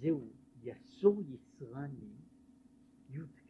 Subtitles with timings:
[0.00, 0.28] זהו
[0.62, 2.12] יסור יצרני
[3.10, 3.46] י"ק,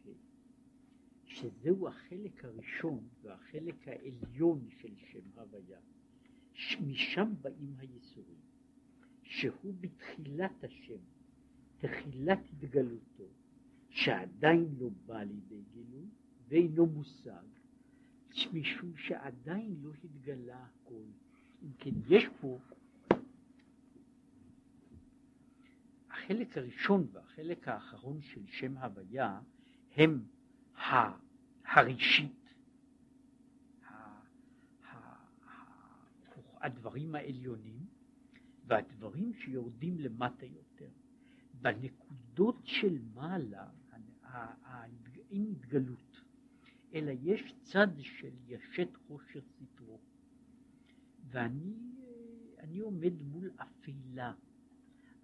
[1.25, 5.79] שזהו החלק הראשון והחלק העליון של שם הוויה,
[6.87, 8.39] משם באים הייסורים,
[9.23, 10.99] שהוא בתחילת השם,
[11.77, 13.27] תחילת התגלותו,
[13.89, 16.05] שעדיין לא בא לידי גילוי
[16.47, 17.45] ואינו מושג,
[18.53, 21.03] משום שעדיין לא התגלה הכל.
[21.63, 22.59] אם כן, יש פה
[26.27, 29.39] החלק הראשון והחלק האחרון של שם הוויה
[29.95, 30.23] הם
[31.65, 32.53] הראשית,
[36.61, 37.85] הדברים העליונים
[38.65, 40.89] והדברים שיורדים למטה יותר.
[41.61, 43.69] בנקודות של מעלה
[45.31, 46.21] אין התגלות,
[46.93, 49.99] אלא יש צד של ישת חושר סטרו.
[51.29, 54.33] ואני עומד מול אפלה.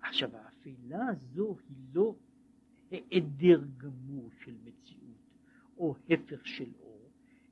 [0.04, 2.16] עכשיו האפלה הזו היא לא
[2.92, 5.38] היעדר גמור של מציאות
[5.78, 7.10] או הפך של אור,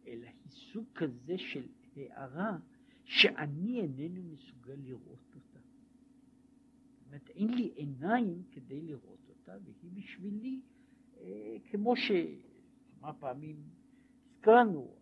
[0.07, 2.57] אלא היא סוג כזה של הערה
[3.03, 5.59] שאני איננו מסוגל לראות אותה.
[5.59, 10.61] זאת אומרת, אין לי עיניים כדי לראות אותה, והיא בשבילי,
[11.17, 13.63] אה, כמו שכמה פעמים
[14.35, 15.01] הזכרנו,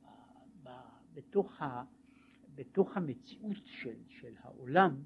[1.13, 1.83] בתוך, ה,
[2.55, 5.03] בתוך המציאות של, של העולם,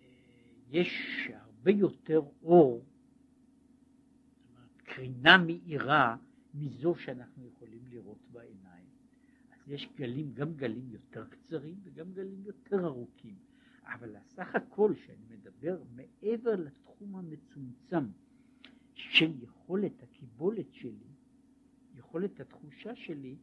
[0.00, 0.06] אה,
[0.70, 0.90] יש
[1.62, 2.84] הרבה יותר אור,
[4.76, 6.16] קרינה מאירה
[6.54, 8.86] מזו שאנחנו יכולים לראות בעיניים.
[9.52, 13.34] אז יש גלים, גם גלים יותר קצרים וגם גלים יותר ארוכים.
[13.84, 18.04] אבל הסך הכל שאני מדבר מעבר לתחום המצומצם
[18.94, 21.12] של יכולת הקיבולת שלי,
[21.94, 23.36] יכולת התחושה שלי,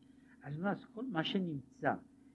[0.44, 1.94] אז מה, אז כל מה שנמצא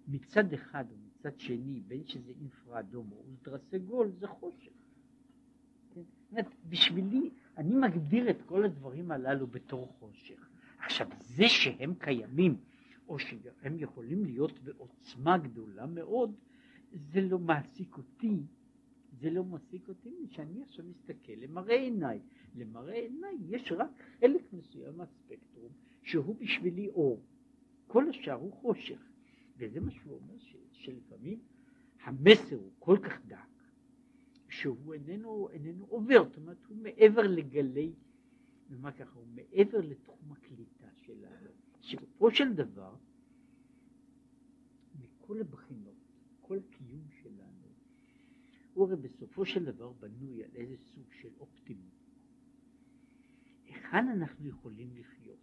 [0.09, 4.84] מצד אחד או מצד שני, בין שזה אינפרדום או אולטרה סגול, זה חושך.
[5.95, 6.43] כן?
[6.69, 10.49] בשבילי, אני מגדיר את כל הדברים הללו בתור חושך.
[10.79, 12.57] עכשיו, זה שהם קיימים,
[13.09, 16.35] או שהם יכולים להיות בעוצמה גדולה מאוד,
[16.93, 18.43] זה לא מעסיק אותי,
[19.21, 22.21] זה לא מעסיק אותי, שאני עכשיו מסתכל למראה עיניי.
[22.55, 23.91] למראה עיניי יש רק
[24.21, 27.23] חלק מסוים מהספקטרום שהוא בשבילי אור.
[27.87, 28.99] כל השאר הוא חושך.
[29.59, 31.39] וזה מה שהוא אומר, ש, שלפעמים
[32.05, 33.37] המסר הוא כל כך דק,
[34.65, 37.93] שהוא איננו, איננו עובר, זאת אומרת הוא מעבר לגלי,
[38.71, 41.51] ומה ככה, הוא מעבר לתחום הקליטה שלנו.
[41.81, 42.97] בסופו של דבר,
[45.01, 45.97] מכל הבחינות,
[46.41, 47.69] כל הקיום שלנו,
[48.75, 51.91] הוא הרי בסופו של דבר בנוי על איזה סוג של אופטימום.
[53.65, 55.39] היכן אנחנו יכולים לחיות?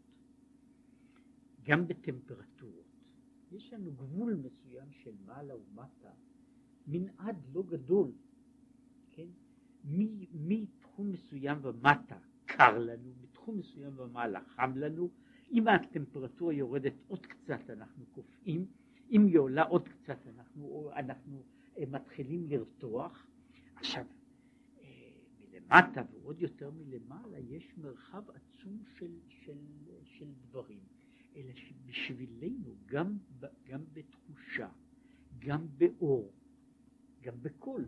[1.63, 2.85] גם בטמפרטורות.
[3.51, 6.11] יש לנו גבול מסוים של מעלה ומטה,
[6.87, 8.11] מנעד לא גדול?
[10.33, 15.09] מתחום מסוים ומטה קר לנו, מתחום מסוים ומעלה חם לנו,
[15.51, 18.65] אם הטמפרטורה יורדת עוד קצת אנחנו קופאים,
[19.11, 21.43] אם היא עולה עוד קצת אנחנו, אנחנו
[21.77, 23.27] אה, מתחילים לרתוח.
[23.75, 24.05] עכשיו,
[24.81, 24.87] אה,
[25.39, 29.57] מלמטה ועוד יותר מלמעלה יש מרחב עצום של, של,
[30.03, 30.79] של דברים,
[31.35, 33.17] אלא שבשבילנו גם,
[33.67, 34.69] גם בתחושה,
[35.39, 36.31] גם באור,
[37.21, 37.85] גם בקול,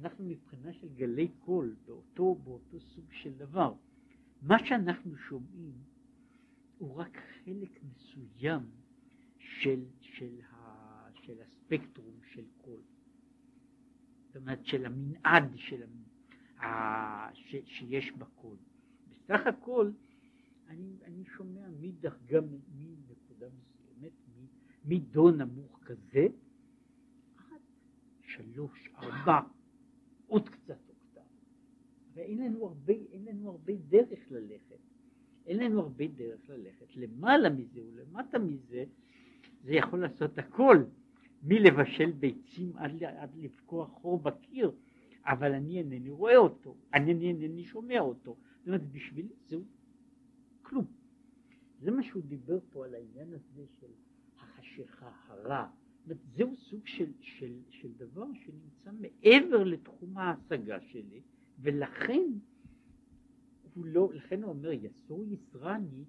[0.00, 3.74] אנחנו מבחינה של גלי קול באותו, באותו סוג של דבר.
[4.42, 5.72] מה שאנחנו שומעים
[6.78, 8.62] הוא רק חלק מסוים
[9.38, 12.80] של, של, ה, של הספקטרום של קול.
[14.26, 15.82] זאת אומרת של המנעד של,
[16.58, 18.56] ה, ש, שיש בקול.
[19.10, 19.90] בסך הכל
[20.68, 22.40] אני, אני שומע מדרגה,
[22.74, 24.12] מנקודה מסוימת,
[24.84, 26.26] מדו נמוך כזה,
[27.36, 27.60] עד
[28.22, 29.40] שלוש, ארבע,
[30.32, 31.20] עוד קצת אוקטב.
[32.14, 34.78] ואין לנו הרבה, אין לנו הרבה דרך ללכת.
[35.46, 36.96] אין לנו הרבה דרך ללכת.
[36.96, 38.84] למעלה מזה ולמטה מזה,
[39.64, 40.84] זה יכול לעשות הכל,
[41.42, 44.72] מלבשל ביצים עד, עד לפקוח חור בקיר,
[45.24, 48.36] אבל אני אינני רואה אותו, אני אינני שומע אותו.
[48.58, 49.62] זאת אומרת, בשבילי זהו
[50.62, 50.84] כלום.
[51.80, 53.92] זה מה שהוא דיבר פה על העניין הזה של
[54.38, 55.66] החשיכה, הרע.
[56.06, 61.20] זהו סוג של, של, של דבר שנמצא מעבר לתחום ההשגה שלי,
[61.60, 62.22] ולכן
[63.74, 66.04] הוא לא, לכן הוא אומר, יסור יסרני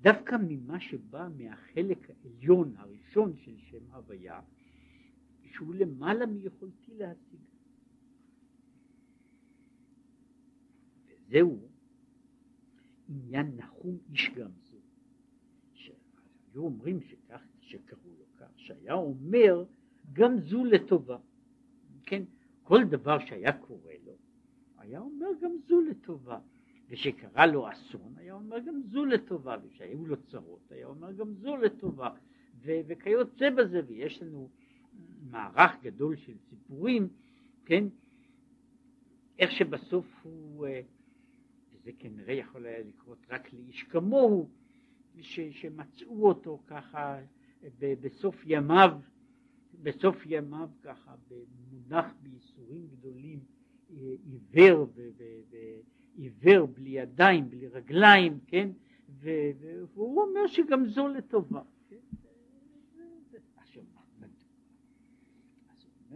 [0.00, 4.40] דווקא ממה שבא מהחלק העליון הראשון של שם הוויה,
[5.42, 7.40] שהוא למעלה מיכולתי להשיג.
[11.06, 11.68] וזהו
[13.08, 14.76] עניין נחום איש גמזו,
[15.74, 18.15] שהיו אומרים שכך, שקראו
[18.66, 19.64] שהיה אומר
[20.12, 21.18] גם זו לטובה.
[22.02, 22.22] כן,
[22.62, 24.12] כל דבר שהיה קורה לו,
[24.78, 26.38] היה אומר גם זו לטובה.
[26.88, 31.56] ושקרה לו אסון, היה אומר גם זו לטובה, וכשהיו לו צרות, היה אומר גם זו
[31.56, 32.10] לטובה,
[32.62, 34.50] ו- וכיוצא בזה, ויש לנו
[35.30, 37.08] מערך גדול של סיפורים,
[37.64, 37.84] כן,
[39.38, 40.80] איך שבסוף הוא, אה,
[41.72, 44.48] וזה כנראה יכול היה לקרות רק לאיש כמוהו,
[45.20, 47.18] ש- שמצאו אותו ככה
[47.80, 48.98] בסוף ימיו,
[49.82, 51.14] בסוף ימיו ככה,
[51.70, 53.38] מונח בייסורים גדולים,
[53.90, 54.86] אה, עיוור
[56.16, 58.70] עיוור בלי ידיים, בלי רגליים, כן?
[59.08, 61.62] והוא אומר שגם זו לטובה.
[61.88, 61.96] כן?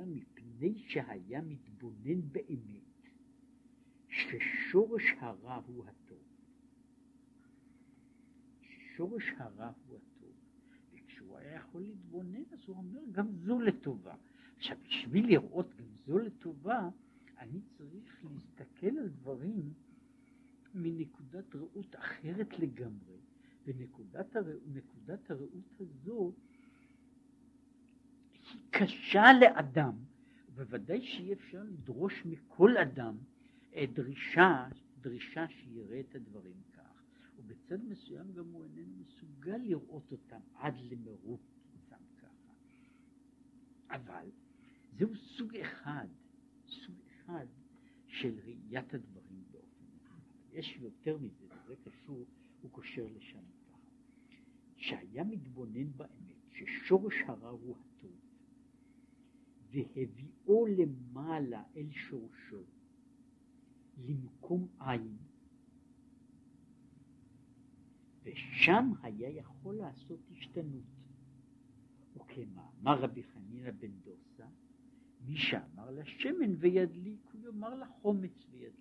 [0.01, 3.09] אומר, מפני שהיה מתבונן באמת
[4.09, 6.19] ששורש הרע הוא הטוב.
[8.61, 10.10] ששורש הרע הוא הטוב.
[11.61, 14.15] יכול להתבונן, אז הוא אומר, גם זו לטובה.
[14.57, 16.89] עכשיו, בשביל לראות גם זו לטובה,
[17.39, 19.73] אני צריך להסתכל על דברים
[20.75, 23.17] מנקודת ראות אחרת לגמרי,
[23.67, 26.33] ונקודת הראות, הראות הזו
[28.53, 29.95] היא קשה לאדם,
[30.55, 33.17] ובוודאי שאי אפשר לדרוש מכל אדם
[33.75, 34.69] אה, דרישה,
[35.01, 36.57] דרישה שיראה את הדברים
[37.51, 41.41] כך, ובצד מסוים גם הוא איננו מסוגל לראות אותם עד למרות
[41.73, 42.53] אותם ככה.
[43.91, 44.31] אבל
[44.99, 46.09] זהו סוג אחד,
[46.69, 47.47] סוג אחד
[48.07, 49.31] של ראיית הדברים
[50.53, 52.27] יש יותר מזה, וזה קשור,
[52.63, 53.79] הוא קושר לשם ככה.
[54.77, 58.21] שהיה מתבונן באמת ששורש הרע הוא הטוב,
[59.71, 62.65] והביאו למעלה אל שורשו,
[63.99, 65.17] למקום עין,
[68.33, 70.85] ושם היה יכול לעשות השתנות.
[72.17, 74.47] וכמאמר רבי חנינא בן דוסה,
[75.27, 78.81] מי שאמר לשמן וידליק, הוא יאמר לחומץ וידליק.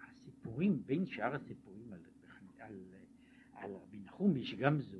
[0.00, 2.00] הסיפורים, בין שאר הסיפורים על,
[2.58, 2.74] על,
[3.54, 4.98] על רבי נחום יש גם זו,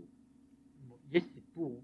[1.10, 1.82] יש סיפור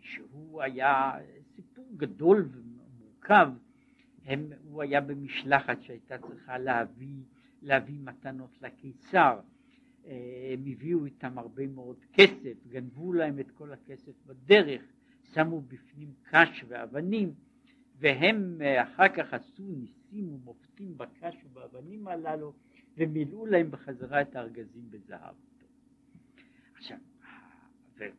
[0.00, 1.12] שהוא היה
[1.56, 3.48] סיפור גדול ומורכב,
[4.24, 7.24] הם, הוא היה במשלחת שהייתה צריכה להביא,
[7.64, 9.40] להביא מתנות לקיסר,
[10.04, 14.82] הם הביאו איתם הרבה מאוד כסף, גנבו להם את כל הכסף בדרך,
[15.32, 17.34] שמו בפנים קש ואבנים,
[17.98, 22.52] והם אחר כך עשו ניסים ומופתים בקש ובאבנים הללו
[22.96, 25.34] ומילאו להם בחזרה את הארגזים בזהב.
[26.74, 26.98] עכשיו,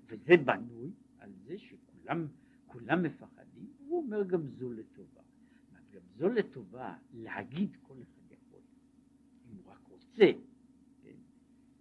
[0.08, 2.28] וזה בנוי על זה שכולם
[2.66, 5.22] כולם מפחדים, הוא אומר גם זו לטובה.
[5.94, 8.15] גם זו לטובה להגיד כל אחד
[10.16, 10.32] רוצה.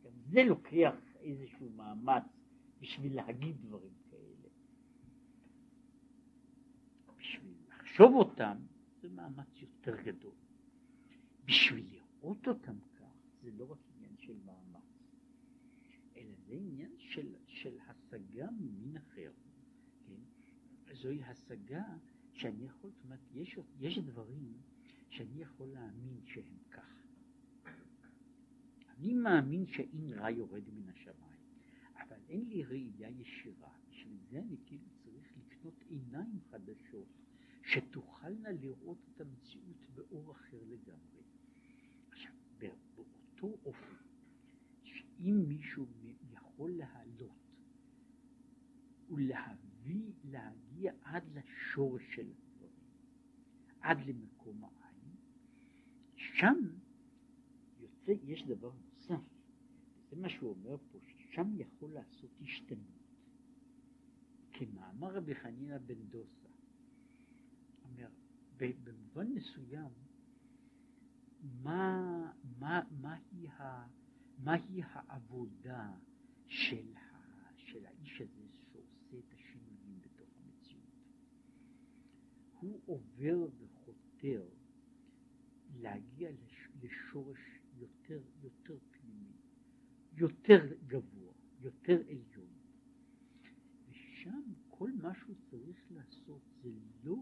[0.04, 2.25] גם זה לוקח איזשהו מאמץ
[2.81, 3.92] בשביל להגיד דברים
[7.94, 8.56] לחשוב אותם
[9.02, 10.34] זה מאמץ יותר גדול.
[11.44, 14.82] בשביל לראות אותם כך זה לא רק עניין של מאמץ,
[16.16, 19.32] אלא זה עניין של, של השגה ממין אחר.
[20.06, 20.20] כן?
[20.94, 21.84] זוהי השגה
[22.32, 24.52] שאני יכול, זאת אומרת, יש, יש דברים
[25.10, 26.63] שאני יכול להאמין שהם.
[29.04, 31.40] אני מאמין שאין רע יורד מן השמיים,
[31.96, 33.68] אבל אין לי ראייה ישירה.
[33.90, 37.06] בשביל זה אני כאילו צריך לקנות עיניים חדשות.
[37.62, 41.22] שתוכלנה לראות את המציאות באור אחר לגמרי.
[42.10, 43.96] עכשיו, באותו אופן,
[44.84, 45.86] שאם מישהו
[46.32, 47.31] יכול להעלות
[49.10, 52.90] ולהביא, להגיע עד לשורש של הדברים,
[53.81, 55.17] עד למקום העין,
[56.17, 56.58] שם
[57.81, 58.94] יוצא, יש דבר נוסף,
[60.14, 63.04] זה מה שהוא אומר פה, ששם יכול לעשות השתנות.
[64.52, 66.48] כמאמר רבי חנינא בן דוסה,
[67.84, 68.08] אומר,
[68.58, 69.90] במובן מסוים,
[71.62, 73.86] מה, מה, מהי, ה,
[74.38, 75.92] מהי העבודה
[76.46, 80.90] של, ה, של האיש הזה שעושה את השינויים בתוך המציאות?
[82.60, 84.48] הוא עובר וחותר
[85.80, 87.40] להגיע לש, לשורש
[87.78, 88.78] יותר, יותר
[90.16, 92.48] יותר גבוה, יותר עליון.
[93.90, 96.70] ושם כל מה שהוא צריך לעשות זה
[97.04, 97.16] לא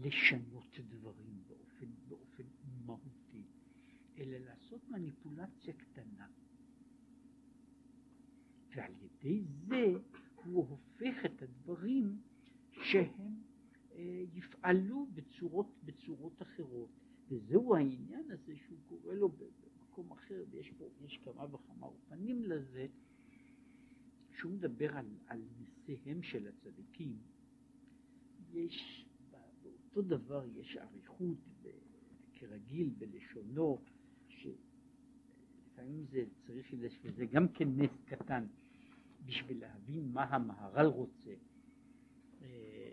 [0.00, 2.44] לשנות דברים באופן, באופן
[2.86, 3.44] מהותי,
[4.18, 6.26] אלא לעשות מניפולציה קטנה.
[8.76, 9.92] ועל ידי זה
[10.34, 12.20] הוא הופך את הדברים
[12.72, 13.40] שהם
[13.92, 16.90] אה, יפעלו בצורות, בצורות אחרות.
[17.28, 19.28] וזהו העניין הזה שהוא קורא לו
[19.96, 22.86] במקום אחר, ויש פה, יש כמה וכמה אופנים לזה,
[24.38, 25.42] שהוא מדבר על, על
[25.88, 27.18] ניסיהם של הצדיקים.
[28.52, 29.06] יש
[29.84, 31.38] אותו דבר יש אריכות
[32.32, 33.82] כרגיל בלשונו,
[34.28, 38.46] שלפעמים זה צריך שזה גם כן נס קטן
[39.26, 41.34] בשביל להבין מה המהר"ל רוצה,
[42.42, 42.92] אה,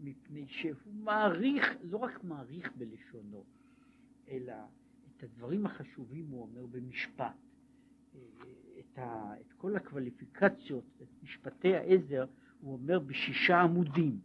[0.00, 3.44] מפני שהוא מעריך, לא רק מעריך בלשונו,
[4.28, 4.54] אלא
[5.20, 7.36] את הדברים החשובים הוא אומר במשפט.
[8.78, 12.26] את, ה, את כל הקווליפיקציות, את משפטי העזר,
[12.60, 14.20] הוא אומר בשישה עמודים.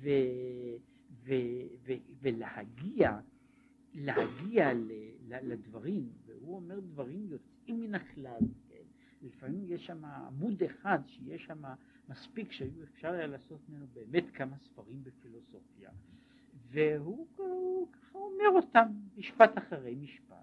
[0.00, 0.08] ו,
[1.24, 1.32] ו,
[1.86, 3.18] ו, ולהגיע
[3.94, 4.92] להגיע ל,
[5.28, 8.82] ל, לדברים, והוא אומר דברים יוצאים מן הכלל, כן?
[9.22, 11.62] לפעמים יש שם עמוד אחד שיש שם
[12.08, 15.90] מספיק שאפשר היה לעשות ממנו באמת כמה ספרים בפילוסופיה,
[16.70, 20.36] והוא ככה אומר אותם משפט אחרי משפט.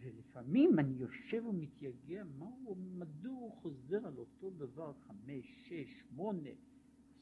[0.00, 6.48] ולפעמים אני יושב ומתייגע מהו, מדוע הוא חוזר על אותו דבר חמש, שש, שמונה,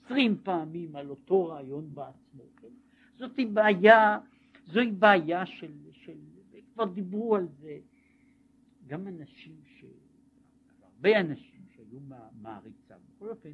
[0.05, 2.43] עשרים פעמים על אותו רעיון בעצמו.
[2.57, 2.69] כן?
[3.17, 4.19] זאת בעיה,
[4.67, 6.19] זוהי בעיה של, של,
[6.75, 7.78] כבר דיברו על זה,
[8.87, 9.85] גם אנשים, ש...
[10.83, 11.99] הרבה אנשים שהיו
[12.43, 13.50] מעריציו, בכל אופן,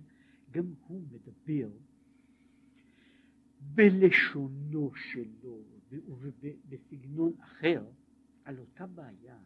[0.50, 1.68] גם הוא מדבר
[3.74, 7.84] בלשונו שלו ובסגנון אחר
[8.44, 9.38] על אותה בעיה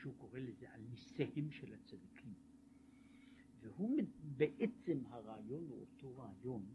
[0.00, 2.34] שהוא קורא לזה על ניסיהם של הצדיקים.
[3.60, 4.02] והוא
[4.36, 6.66] בעצם הרעיון הוא אותו רעיון,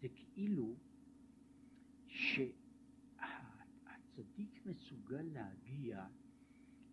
[0.00, 0.76] זה כאילו
[2.06, 3.26] שהצדיק
[4.66, 6.06] מסוגל להגיע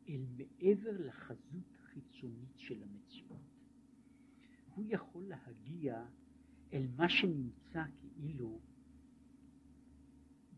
[0.09, 3.41] אל מעבר לחזות החיצונית של המציאות.
[4.75, 6.05] הוא יכול להגיע
[6.73, 7.83] אל מה שנמצא
[8.17, 8.59] כאילו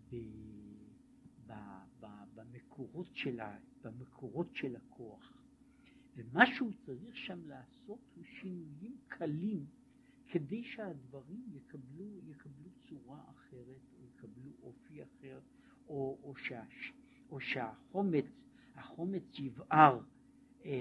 [0.10, 0.16] ב...
[1.48, 1.54] ב...
[2.00, 2.06] ב...
[2.36, 3.58] במקורות, של ה...
[3.84, 5.34] במקורות של הכוח.
[6.16, 9.66] ומה שהוא צריך שם לעשות הוא שינויים קלים
[10.28, 15.40] כדי שהדברים יקבלו, יקבלו צורה אחרת או יקבלו אופי אחר
[15.88, 16.64] או, או, שה,
[17.30, 18.26] או שהחומץ
[18.76, 20.00] החומץ יבער
[20.66, 20.72] אה,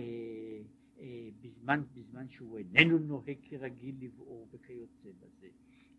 [0.98, 5.48] אה, בזמן, בזמן שהוא איננו נוהג כרגיל לבעור וכיוצא בזה.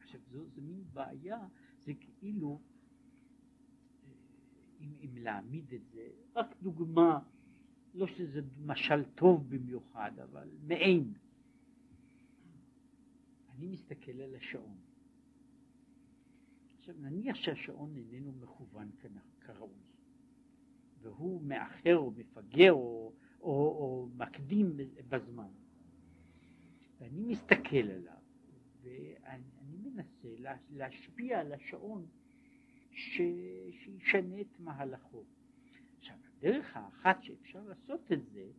[0.10, 1.48] עכשיו זו, זו מין בעיה,
[1.86, 2.60] זה כאילו,
[4.04, 4.10] אה,
[4.82, 7.20] אם, אם להעמיד את זה, רק דוגמה,
[7.94, 11.14] לא שזה משל טוב במיוחד, אבל מעין.
[13.56, 14.78] אני מסתכל על השעון.
[16.80, 18.92] עכשיו נניח שהשעון איננו מכוון
[19.40, 19.84] כראוי,
[21.02, 24.78] והוא מאחר או מפגר או, או, או מקדים
[25.10, 25.52] בזמן.
[27.00, 28.22] ואני מסתכל עליו,
[28.82, 29.59] ואני
[30.00, 32.06] מנסה להשפיע על השעון
[32.92, 33.22] ש...
[33.72, 35.24] שישנה את מהלכו.
[35.98, 38.52] עכשיו, הדרך האחת שאפשר לעשות את זה,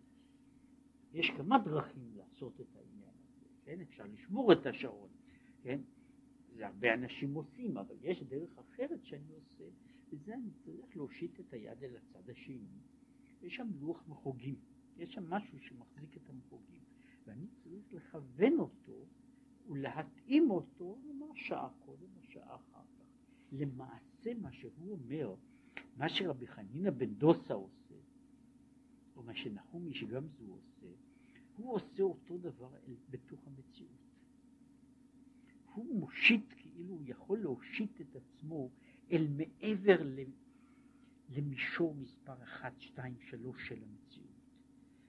[1.12, 3.80] יש כמה דרכים לעשות את העניין הזה, כן?
[3.80, 5.08] אפשר לשמור את השעון,
[5.62, 5.80] כן?
[6.54, 9.64] זה הרבה אנשים עושים, אבל יש דרך אחרת שאני עושה,
[10.10, 12.80] וזה אני צריך להושיט את היד אל הצד השני.
[13.42, 14.56] יש שם לוח מחוגים,
[14.96, 16.82] יש שם משהו שמחזיק את המחוגים,
[17.26, 19.06] ואני צריך לכוון אותו
[19.68, 20.69] ולהתאים אותו,
[21.40, 23.04] שעה קודם או שעה אחר כך.
[23.52, 25.34] למעשה מה שהוא אומר,
[25.96, 27.94] מה שרבי חנינא בן דוסה עושה,
[29.16, 30.86] או מה שנחום איש גמזו עושה,
[31.56, 32.70] הוא עושה אותו דבר
[33.10, 33.90] בתוך המציאות.
[35.74, 38.70] הוא מושיט, כאילו הוא יכול להושיט את עצמו
[39.12, 40.02] אל מעבר
[41.28, 44.30] למישור מספר 1, 2, 3 של המציאות.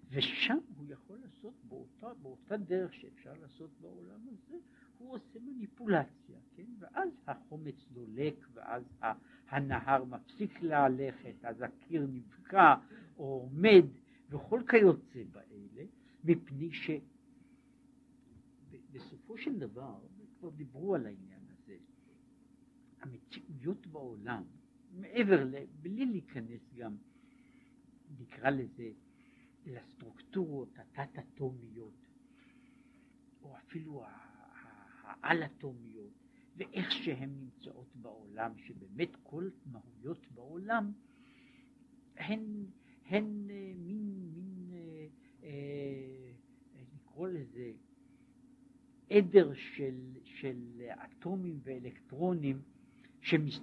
[0.09, 4.57] ושם הוא יכול לעשות באותה, באותה דרך שאפשר לעשות בעולם הזה,
[5.01, 6.65] הוא עושה מניפולציה, כן?
[6.79, 8.83] ואז החומץ דולק, ואז
[9.49, 12.75] הנהר מפסיק ללכת, אז הקיר נבקע
[13.17, 13.85] או עומד,
[14.29, 15.85] וכל כיוצא באלה,
[16.23, 16.69] מפני
[18.91, 19.99] שבסופו של דבר,
[20.39, 21.77] כבר דיברו על העניין הזה,
[23.01, 24.43] המציאויות בעולם,
[24.91, 25.55] מעבר, ל...
[25.81, 26.97] בלי להיכנס גם,
[28.19, 28.91] נקרא לזה,
[29.65, 32.07] לסטרוקטורות התת-אטומיות,
[33.41, 34.05] או אפילו
[35.23, 36.13] העל-אטומיות,
[36.57, 40.91] ואיך שהן נמצאות בעולם, שבאמת כל מהויות בעולם
[42.17, 42.65] הן,
[43.05, 45.07] הן אה, מין, מין אה,
[45.43, 46.31] אה,
[46.95, 47.71] לקרוא לזה
[49.09, 52.61] עדר של, של אטומים ואלקטרונים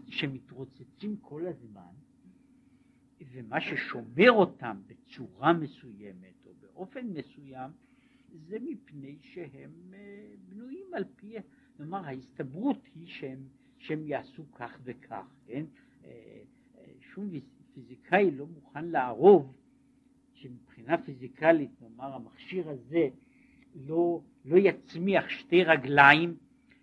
[0.08, 1.92] שמתרוצצים כל הזמן,
[3.32, 7.70] ומה ששומר אותם בצורה מסוימת או באופן מסוים
[8.46, 11.34] זה מפני שהם אה, בנויים על פי,
[11.78, 13.38] נאמר, ההסתברות היא שהם,
[13.78, 15.64] שהם יעשו כך וכך, כן?
[16.04, 16.10] אה,
[16.78, 17.30] אה, שום
[17.74, 19.56] פיזיקאי לא מוכן לערוב
[20.34, 23.08] שמבחינה פיזיקלית, נאמר, המכשיר הזה
[23.74, 26.36] לא, לא יצמיח שתי רגליים,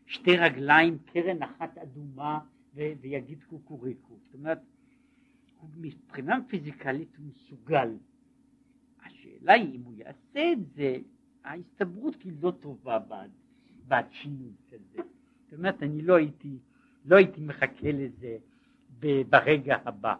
[0.05, 2.39] שתי רגליים, קרן אחת אדומה
[2.74, 4.17] ויגיד קוקוריקו.
[4.25, 4.59] זאת אומרת,
[5.77, 7.97] מבחינה פיזיקלית הוא מסוגל.
[9.05, 10.97] השאלה היא אם הוא יעשה את זה,
[11.45, 13.31] ההסתברות היא לא טובה בעד,
[13.87, 15.01] בעד שינוי של זה.
[15.43, 16.59] זאת אומרת, אני לא הייתי,
[17.05, 18.37] לא הייתי מחכה לזה
[19.29, 20.15] ברגע הבא,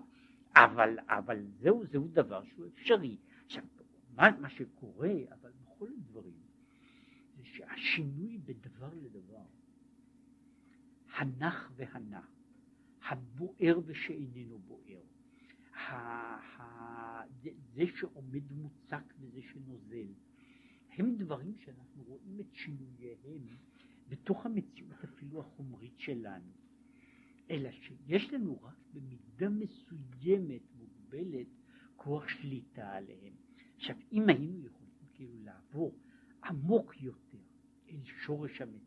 [0.56, 3.18] אבל, אבל זהו, זהו דבר שהוא אפשרי.
[3.46, 3.64] עכשיו,
[4.16, 6.40] מה, מה שקורה, אבל בכל הדברים,
[7.38, 9.46] זה שהשינוי בדבר לדבר,
[11.16, 12.28] הנח והנח,
[13.10, 15.02] הבוער ושאיננו בוער,
[17.74, 20.08] זה שעומד מוצק וזה שנוזל,
[20.98, 23.48] הם דברים שאנחנו רואים את שינוייהם
[24.10, 26.52] בתוך המציאות אפילו החומרית שלנו,
[27.50, 31.48] אלא שיש לנו רק במידה מסוימת מוגבלת
[31.96, 33.34] כוח שליטה עליהם.
[33.76, 35.98] עכשיו, אם היינו יכולים כאילו לעבור
[36.44, 37.38] עמוק יותר
[37.90, 38.86] אל שורש המציאות,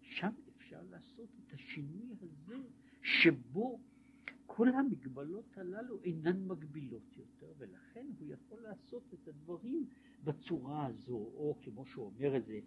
[0.00, 2.26] שם אפשר לעשות את השינוי הזה
[3.02, 3.80] שבו
[4.60, 9.86] כל המגבלות הללו אינן מגבילות יותר, ולכן הוא יכול לעשות את הדברים
[10.24, 12.60] בצורה הזו, או כמו שהוא אומר את זה,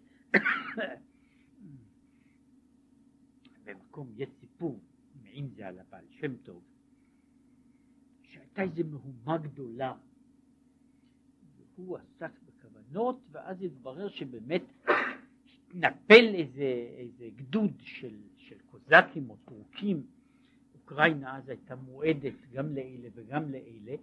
[3.64, 4.80] במקום יש סיפור,
[5.22, 6.62] מעין זה על הבעל שם טוב,
[8.22, 9.94] שהייתה איזו מהומה גדולה,
[11.76, 20.06] והוא עסק בכוונות, ואז התברר שבאמת התנפל איזה, איזה גדוד של, של קוזקים או טורקים,
[20.94, 23.96] אוקראינה אז הייתה מועדת גם לאלה וגם לאלה,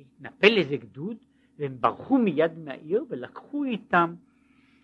[0.00, 1.16] התנפל איזה גדוד
[1.58, 4.14] והם ברחו מיד מהעיר ולקחו איתם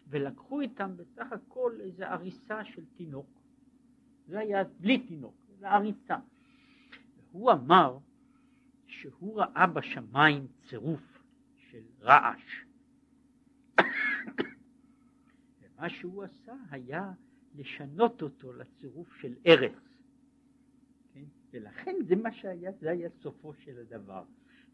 [0.08, 3.26] ולקחו איתם בסך הכל איזה עריסה של תינוק.
[4.26, 6.16] זה היה בלי תינוק, זה עריסה.
[7.30, 7.98] והוא אמר
[8.86, 11.22] שהוא ראה בשמיים צירוף
[11.70, 12.64] של רעש.
[15.60, 17.12] ומה שהוא עשה היה
[17.54, 19.95] לשנות אותו לצירוף של ארץ.
[21.56, 21.62] כן?
[21.62, 24.24] ולכן זה מה שהיה, זה היה סופו של הדבר.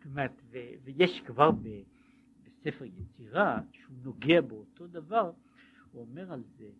[0.05, 1.83] זאת ו- ויש כבר ב-
[2.45, 5.33] בספר יצירה, שהוא נוגע באותו דבר,
[5.93, 6.71] הוא אומר על זה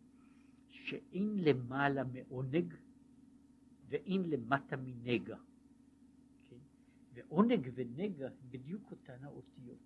[0.69, 2.75] שאין למעלה מעונג
[3.89, 5.37] ואין למטה מנגע.
[6.51, 6.57] כן?
[7.15, 9.79] ועונג ונגע הם בדיוק אותן האותיות.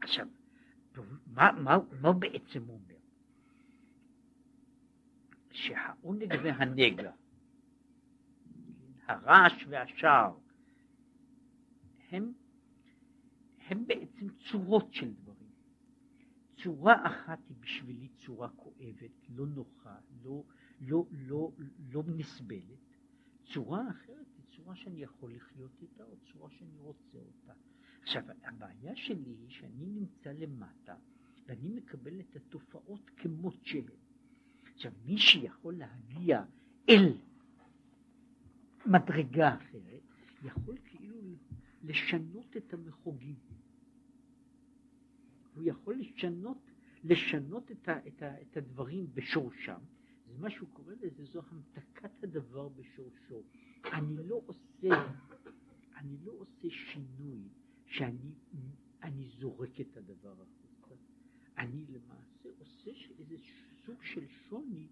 [0.00, 0.26] עכשיו,
[1.26, 2.96] מה, מה, מה בעצם אומר?
[5.50, 7.12] שהעונג והנגע,
[9.06, 10.38] הרעש והשער,
[12.10, 12.32] הם,
[13.66, 15.36] הם בעצם צורות של דברים.
[16.62, 20.42] צורה אחת היא בשבילי צורה כואבת, לא נוחה, לא,
[20.80, 21.50] לא, לא,
[21.92, 22.78] לא נסבלת.
[23.44, 27.52] צורה אחרת היא צורה שאני יכול לחיות איתה, או צורה שאני רוצה אותה.
[28.02, 30.94] עכשיו, הבעיה שלי היא שאני נמצא למטה,
[31.46, 33.84] ואני מקבל את התופעות כמות שהן.
[34.74, 36.44] עכשיו, מי שיכול להגיע
[36.88, 37.18] אל
[38.86, 40.02] מדרגה אחרת,
[40.42, 41.16] יכול כאילו
[41.82, 43.36] לשנות את המחוגים.
[45.54, 46.70] הוא יכול לשנות,
[47.04, 49.80] לשנות את, ה, את, ה, את הדברים בשורשם.
[50.26, 53.42] זה מה שהוא קורא לזה, זו המתקת הדבר בשורשו.
[53.92, 54.88] אני לא עושה,
[55.96, 57.48] אני לא עושה שינוי
[57.86, 58.32] שאני
[59.02, 60.94] אני זורק את הדבר החוצה.
[61.58, 63.36] אני למעשה עושה איזה
[63.86, 64.86] סוג של שוני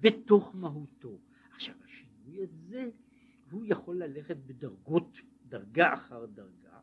[0.00, 1.18] בתוך מהותו.
[1.50, 2.90] עכשיו השינוי הזה,
[3.50, 5.16] הוא יכול ללכת בדרגות
[5.48, 6.80] דרגה אחר דרגה,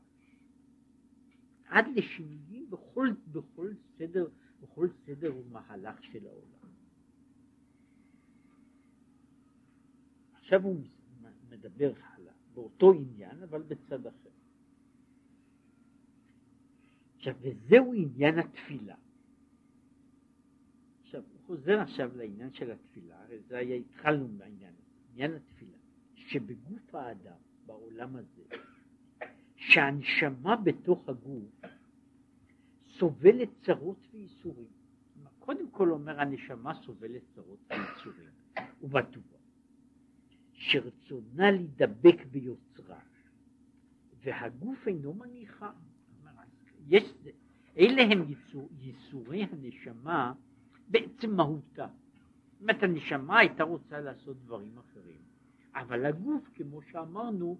[1.65, 4.27] עד לשינויים בכל, בכל סדר,
[4.61, 6.69] בכל סדר ומהלך של העולם.
[10.33, 10.81] עכשיו הוא
[11.49, 14.29] מדבר הלאה, באותו עניין, אבל בצד אחר.
[17.15, 18.95] עכשיו, וזהו עניין התפילה.
[21.01, 24.73] עכשיו, הוא חוזר עכשיו לעניין של התפילה, הרי זה היה, התחלנו מהעניין,
[25.11, 25.74] עניין התפילה,
[26.27, 28.43] שבגוף האדם, בעולם הזה,
[29.55, 31.61] שהנשמה בתוך הגוף
[32.87, 34.67] סובלת צרות וייסורים.
[35.39, 38.29] קודם כל אומר הנשמה סובלת צרות וייסורים,
[38.81, 39.23] ובטוח
[40.53, 42.99] שרצונה להידבק ביוצרה,
[44.23, 45.71] והגוף אינו מניחה.
[46.87, 47.03] יש,
[47.77, 50.33] אלה הם ייסור, ייסורי הנשמה
[50.87, 51.87] בעצם מהותה.
[51.87, 55.21] זאת אומרת הנשמה הייתה רוצה לעשות דברים אחרים,
[55.75, 57.57] אבל הגוף כמו שאמרנו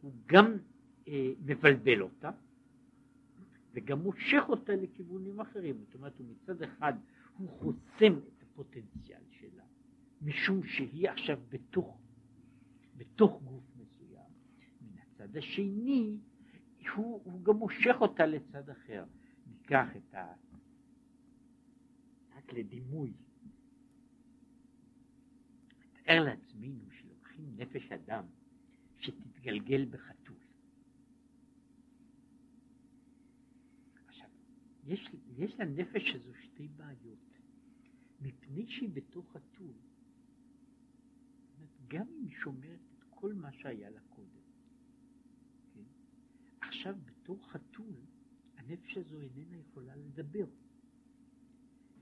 [0.00, 0.56] הוא גם
[1.08, 2.30] אה, מבלבל אותה
[3.74, 5.78] וגם מושך אותה לכיוונים אחרים.
[5.78, 6.92] זאת אומרת, מצד אחד
[7.38, 9.64] הוא חוסם את הפוטנציאל שלה,
[10.22, 11.98] משום שהיא עכשיו בתוך,
[12.96, 14.30] בתוך גוף מסוים.
[14.82, 16.16] מן הצד השני,
[16.96, 19.04] הוא, הוא גם מושך אותה לצד אחר.
[19.46, 20.32] ניקח את ה...
[22.36, 23.12] רק לדימוי.
[26.08, 28.24] נתאר לעצמנו שלוקחים נפש אדם
[28.98, 30.36] שתתגלגל בחתול.
[34.06, 34.28] עכשיו,
[34.84, 37.18] יש, יש לנפש הזו שתי בעיות.
[38.20, 39.72] מפני שהיא בתוך חתול,
[41.88, 44.42] גם אם היא שומרת את כל מה שהיה לה קודם,
[45.74, 45.82] כן?
[46.60, 47.94] עכשיו בתור חתול,
[48.56, 50.46] הנפש הזו איננה יכולה לדבר.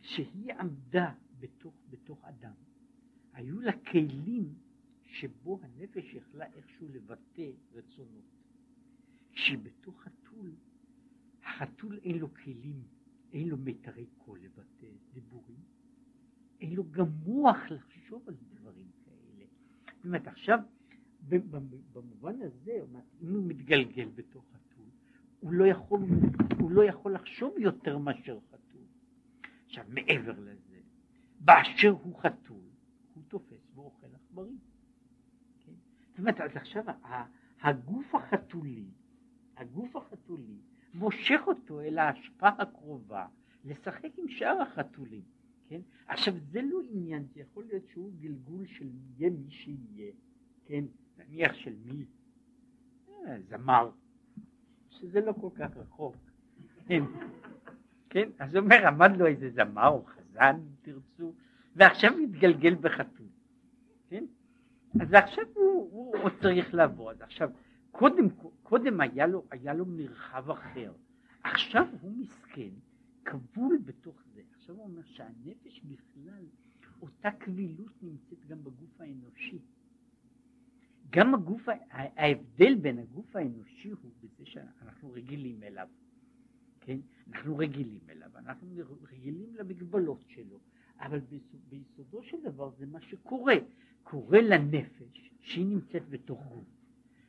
[0.01, 2.55] שהיא עמדה בתוך, בתוך אדם,
[3.37, 4.55] היו לה כלים
[5.05, 8.25] שבו הנפש יכלה איכשהו לבטא רצונות.
[9.33, 10.53] כשהיא בתוך חתול,
[11.45, 12.83] החתול אין לו כלים,
[13.33, 15.61] אין לו מיתרי קול לבטא דיבורים,
[16.61, 19.45] אין לו גם מוח לחשוב על דברים כאלה.
[19.97, 20.59] זאת אומרת, עכשיו,
[21.93, 22.81] במובן הזה,
[23.23, 24.87] אם הוא מתגלגל בתוך חתול,
[25.41, 26.01] הוא לא יכול,
[26.61, 28.85] הוא לא יכול לחשוב יותר מאשר חתול.
[29.67, 30.81] עכשיו, מעבר לזה,
[31.41, 32.67] באשר הוא חתול,
[33.17, 34.59] הוא תופס ואוכל עכברים.
[35.61, 35.73] כן?
[36.09, 36.85] זאת אומרת, אז עכשיו
[37.61, 38.87] הגוף החתולי,
[39.57, 40.59] הגוף החתולי,
[40.95, 43.27] מושך אותו אל ההשפעה הקרובה
[43.65, 45.23] לשחק עם שאר החתולים.
[45.69, 45.81] כן?
[46.07, 50.13] עכשיו זה לא עניין, זה יכול להיות שהוא גלגול של יהיה מי שיהיה,
[50.67, 50.85] כן?
[51.19, 52.05] נניח של מי?
[53.09, 53.91] אה, זמר,
[54.91, 56.17] שזה לא כל כך רחוק,
[56.87, 57.03] כן?
[58.11, 58.29] כן?
[58.39, 61.35] אז אומר, עמד לו איזה זמר או חזן, אם תרצו,
[61.77, 63.27] ועכשיו מתגלגל בחתול,
[64.09, 64.25] כן?
[65.01, 66.75] אז עכשיו הוא, הוא, הוא צריך
[67.11, 67.51] אז עכשיו,
[67.91, 68.29] קודם,
[68.63, 70.93] קודם היה, לו, היה לו מרחב אחר,
[71.43, 72.71] עכשיו הוא מסכן,
[73.25, 74.41] כבול בתוך זה.
[74.55, 76.45] עכשיו הוא אומר שהנפש בכלל,
[77.03, 79.59] אותה קבילות נמצאת גם בגוף האנושי.
[81.11, 85.89] גם הגוף, ההבדל בין הגוף האנושי הוא בזה שאנחנו רגילים אליו.
[86.81, 86.99] כן?
[87.33, 88.69] אנחנו רגילים אליו, אנחנו
[89.13, 90.61] רגילים למגבלות שלו,
[91.01, 91.21] אבל
[91.69, 93.55] ביסודו של דבר זה מה שקורה.
[94.03, 96.65] קורה לנפש שהיא נמצאת בתוך גוף,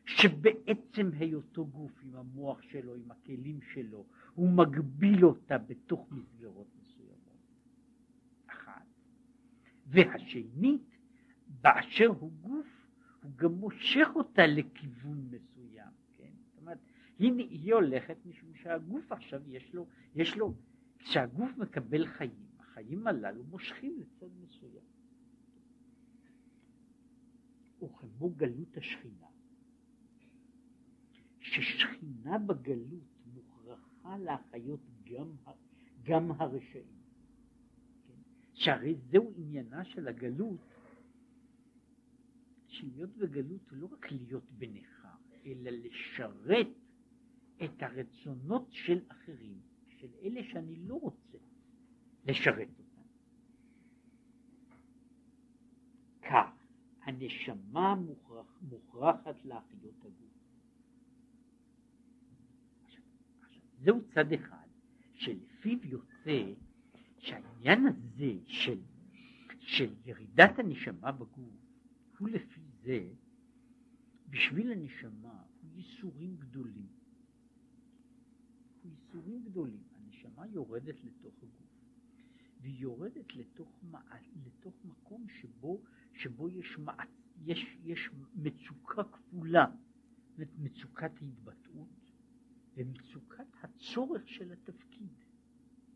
[0.06, 7.18] שבעצם היותו גוף עם המוח שלו, עם הכלים שלו, הוא מגביל אותה בתוך מסגרות מסוימות.
[8.48, 8.86] אחת.
[9.88, 10.98] והשנית,
[11.62, 12.68] באשר הוא גוף,
[13.24, 16.32] הוא גם מושך אותה לכיוון מסוים, כן?
[16.46, 16.80] זאת אומרת,
[17.20, 20.54] היא, היא הולכת משום שהגוף עכשיו יש לו, יש לו,
[21.00, 22.47] כשהגוף מקבל חיים,
[22.78, 24.84] החיים הללו מושכים לצד מסוים.
[27.82, 29.28] וכמו גלות השכינה,
[31.40, 35.36] ששכינה בגלות מוכרחה להחיות גם,
[36.04, 37.02] גם הרשעים.
[38.08, 38.14] כן?
[38.54, 40.60] שהרי זהו עניינה של הגלות,
[42.68, 46.68] שלהיות בגלות הוא לא רק להיות בנכר, אלא לשרת
[47.64, 51.38] את הרצונות של אחרים, של אלה שאני לא רוצה
[52.28, 53.02] לשרת אותם.
[56.22, 56.50] כך,
[57.04, 60.28] הנשמה מוכרח, מוכרחת להחיות הגוף.
[63.84, 64.68] זהו צד אחד,
[65.14, 66.54] שלפיו יוצא
[67.20, 68.80] שהעניין הזה של,
[69.60, 71.56] של ירידת הנשמה בגוף,
[72.20, 73.10] הוא לפי זה,
[74.30, 76.88] בשביל הנשמה, הוא ייסורים גדולים.
[78.84, 79.84] הוא ייסורים גדולים.
[79.96, 81.57] הנשמה יורדת לתוך הגוף,
[82.68, 83.84] והיא יורדת לתוך,
[84.46, 85.82] לתוך מקום שבו,
[86.14, 86.78] שבו יש,
[87.46, 89.66] יש, יש מצוקה כפולה,
[90.38, 92.12] מצוקת ההתבטאות
[92.76, 95.14] ומצוקת הצורך של התפקיד,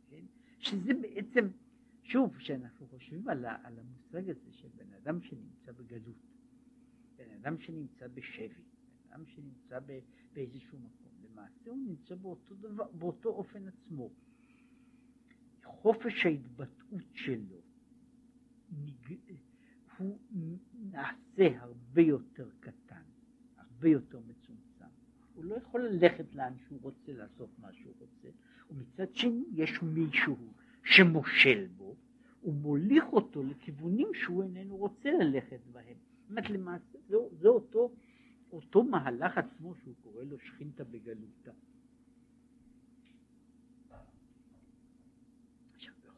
[0.10, 0.26] כן?
[0.60, 1.48] שזה בעצם,
[2.04, 6.18] שוב, כשאנחנו חושבים על, על המושג הזה של בן אדם שנמצא בגלות,
[7.16, 9.80] בן אדם שנמצא בשבי, בן אדם שנמצא
[10.34, 14.10] באיזשהו מקום, למעשה הוא נמצא באותו, דבר, באותו אופן עצמו.
[15.64, 17.62] חופש ההתבטאות שלו
[19.98, 20.18] הוא
[20.74, 23.02] נעשה הרבה יותר קטן,
[23.58, 24.86] הרבה יותר מצומצם.
[25.36, 28.28] הוא לא יכול ללכת לאן שהוא רוצה לעשות מה שהוא רוצה,
[28.70, 30.38] ומצד שני יש מישהו
[30.84, 31.96] שמושל בו,
[32.44, 35.98] ומוליך אותו לכיוונים שהוא איננו רוצה ללכת בהם.
[36.22, 37.92] זאת אומרת, למעשה זה, זה אותו,
[38.52, 41.52] אותו מהלך עצמו שהוא קורא לו שכינתא בגלותא.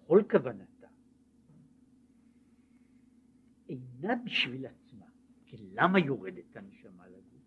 [0.03, 0.87] בכל כוונתה,
[3.69, 5.05] אינה בשביל עצמה,
[5.45, 7.43] כי למה יורדת הנשמה לגוף?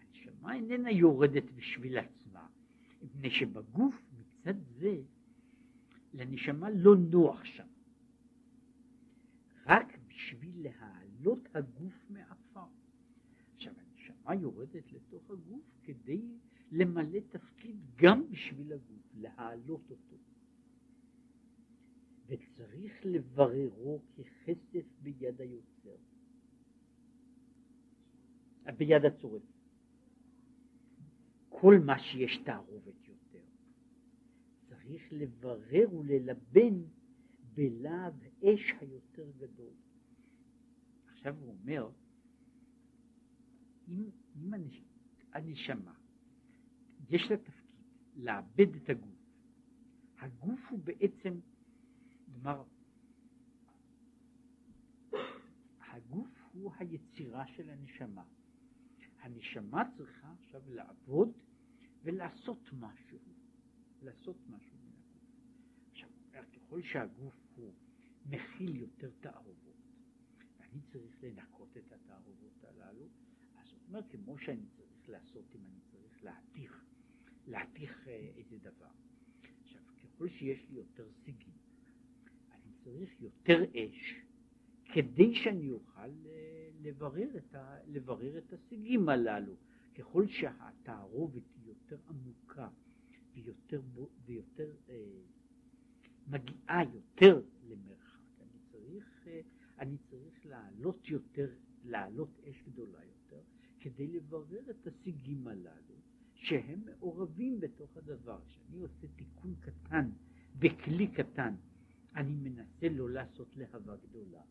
[0.00, 2.46] הנשמה איננה יורדת בשביל עצמה,
[3.02, 4.96] מפני שבגוף מצד זה
[6.14, 7.66] לנשמה לא נוח שם.
[9.66, 12.66] רק בשביל להעלות הגוף מעפר.
[13.54, 16.22] עכשיו הנשמה יורדת לתוך הגוף כדי
[16.72, 20.16] למלא תפקיד גם בשביל הגוף, להעלות אותו.
[22.28, 25.96] וצריך לבררו ככסף ביד היוצר.
[28.76, 29.42] ביד הצורף.
[31.48, 33.44] כל מה שיש תערובת יותר,
[34.68, 36.82] צריך לברר וללבן
[37.54, 38.14] בלהב
[38.44, 39.72] אש היותר גדול.
[41.06, 41.90] עכשיו הוא אומר,
[43.88, 44.04] אם,
[44.36, 44.54] אם
[45.32, 45.94] הנשמה,
[47.10, 47.68] יש לה תפקיד
[48.16, 49.18] לאבד את הגוף,
[50.18, 51.34] הגוף הוא בעצם,
[52.42, 52.64] כלומר,
[55.80, 58.24] הגוף הוא היצירה של הנשמה.
[59.20, 61.32] הנשמה צריכה עכשיו לעבוד
[62.02, 63.18] ולעשות משהו,
[64.02, 65.22] לעשות משהו מן הגוף.
[65.90, 66.10] עכשיו,
[66.52, 67.74] ככל שהגוף הוא
[68.26, 69.76] מכיל יותר תערובות,
[70.58, 73.08] ואני צריך לנקות את התערובות הללו,
[73.56, 76.84] אז זאת אומרת, כמו שאני צריך לעשות אם אני צריך להתיך,
[77.46, 78.90] להתיך אה, איזה דבר.
[79.62, 81.57] עכשיו, ככל שיש לי יותר סיגים,
[82.88, 84.14] צריך יותר אש,
[84.92, 89.54] כדי שאני אוכל אה, לברר את, ה, לברר את הסיגים הללו.
[89.94, 92.68] ככל שהתערובת היא יותר עמוקה
[93.34, 93.80] ויותר,
[94.26, 94.94] ויותר אה,
[96.26, 99.40] מגיעה יותר למרחק, אני צריך, אה,
[99.78, 101.48] אני צריך לעלות יותר,
[101.84, 103.40] לעלות אש גדולה יותר,
[103.80, 105.94] כדי לברר את הסיגים הללו,
[106.34, 108.40] שהם מעורבים בתוך הדבר.
[108.48, 110.10] כשאני עושה תיקון קטן
[110.58, 111.54] בכלי קטן,
[112.16, 114.42] אני מנסה לא לעשות להבה גדולה.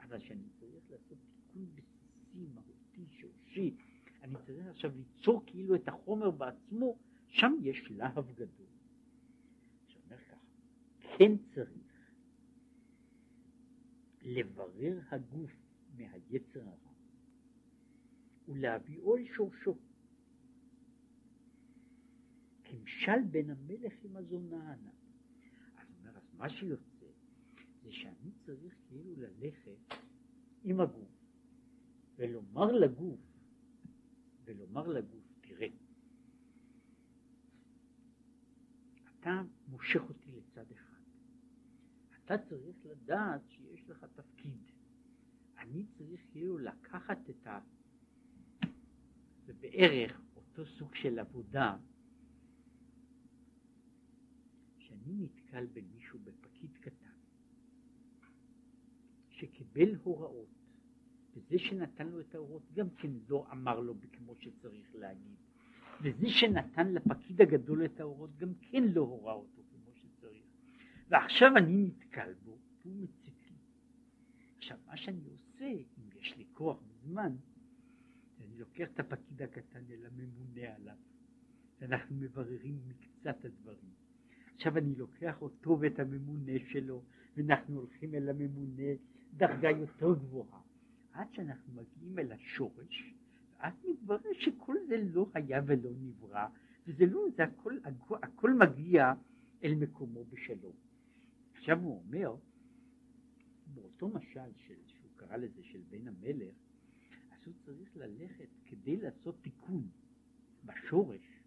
[0.00, 3.74] אבל שאני צריך לעשות תיקון בסיסי, מהותי, שורשי,
[4.22, 8.66] אני צריך עכשיו ליצור כאילו את החומר בעצמו, שם יש להב גדול.
[9.86, 10.36] שאומר ככה,
[11.18, 11.70] כן צריך
[14.22, 15.50] לברר הגוף
[15.96, 16.92] מהיצר הרע
[18.48, 19.76] ולהביאו אל שורשו.
[22.64, 24.90] כמשל בין המלך עם הזונה הענה.
[26.36, 27.06] מה שיוצא
[27.82, 29.94] זה שאני צריך כאילו ללכת
[30.64, 31.08] עם הגוף
[32.16, 33.20] ולומר לגוף,
[34.44, 35.68] ולומר לגוף, תראה,
[39.20, 40.92] אתה מושך אותי לצד אחד.
[42.24, 44.58] אתה צריך לדעת שיש לך תפקיד.
[45.58, 47.60] אני צריך כאילו לקחת את ה...
[49.46, 51.76] זה בערך אותו סוג של עבודה
[54.78, 57.12] שאני נתקל במישהו, בפקיד קטן,
[59.30, 60.48] שקיבל הוראות,
[61.34, 65.36] וזה שנתן לו את ההוראות גם כן לא אמר לו כמו שצריך להגיד,
[66.02, 70.44] וזה שנתן לפקיד הגדול את ההוראות גם כן לא הורה אותו כמו שצריך,
[71.08, 73.56] ועכשיו אני נתקל בו, והוא מציק לי.
[74.56, 77.36] עכשיו, מה שאני עושה, אם יש לי כוח וזמן,
[78.40, 80.96] אני לוקח את הפקיד הקטן אל הממונה עליו,
[81.80, 84.01] ואנחנו מבררים מקצת הדברים.
[84.54, 87.02] עכשיו אני לוקח אותו ואת הממונה שלו,
[87.36, 88.92] ואנחנו הולכים אל הממונה
[89.36, 90.60] דרגה יותר גבוהה,
[91.12, 93.14] עד שאנחנו מגיעים אל השורש,
[93.58, 96.46] ואז מתברר שכל זה לא היה ולא נברא,
[96.86, 99.12] וזה לא, זה הכל, הכל, הכל מגיע
[99.64, 100.72] אל מקומו בשלום.
[101.54, 102.36] עכשיו הוא אומר,
[103.74, 106.54] באותו משל של, שהוא קרא לזה של בן המלך,
[107.32, 109.88] אז הוא צריך ללכת כדי לעשות תיקון
[110.64, 111.41] בשורש,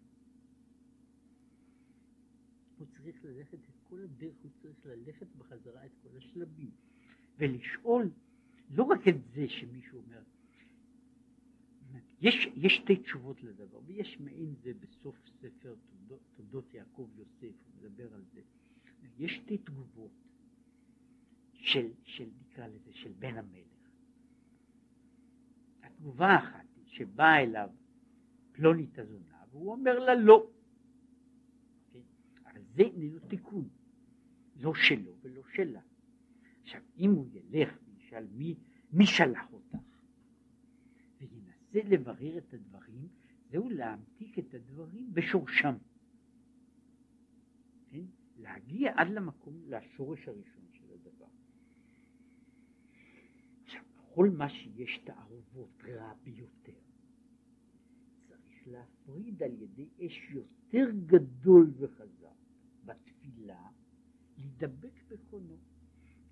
[2.78, 6.70] הוא צריך ללכת את כל הדרך, הוא צריך ללכת בחזרה את כל השלבים.
[7.38, 8.10] ולשאול
[8.70, 10.22] לא רק את זה שמישהו אומר,
[12.20, 15.74] יש, יש שתי תשובות לדבר, ויש מעין זה בסוף ספר
[16.36, 18.40] תולדות, יעקב יוסף, הוא מדבר על זה.
[19.18, 20.10] יש שתי תגובות
[21.52, 23.90] של, של נקרא לזה, של בן המלך.
[25.82, 27.70] התגובה האחת היא שבאה אליו
[28.52, 30.50] פלונית הזונה, והוא אומר לה לא.
[32.76, 33.68] זה איננו תיקון,
[34.56, 35.80] לא שלו ולא שלה.
[36.62, 38.54] עכשיו, אם הוא ילך וישאל מי,
[38.92, 39.76] מי שלח אותך,
[41.20, 43.08] וינסה לברר את הדברים,
[43.50, 45.74] זהו להמתיק את הדברים בשורשם.
[47.90, 48.04] כן?
[48.36, 51.26] להגיע עד למקום, לשורש הראשון של הדבר.
[53.64, 53.82] עכשיו,
[54.14, 56.80] כל מה שיש תערובות רע ביותר,
[58.28, 62.15] צריך להפריד על ידי אש יותר גדול וחזק
[64.60, 65.56] להידבק בקונו.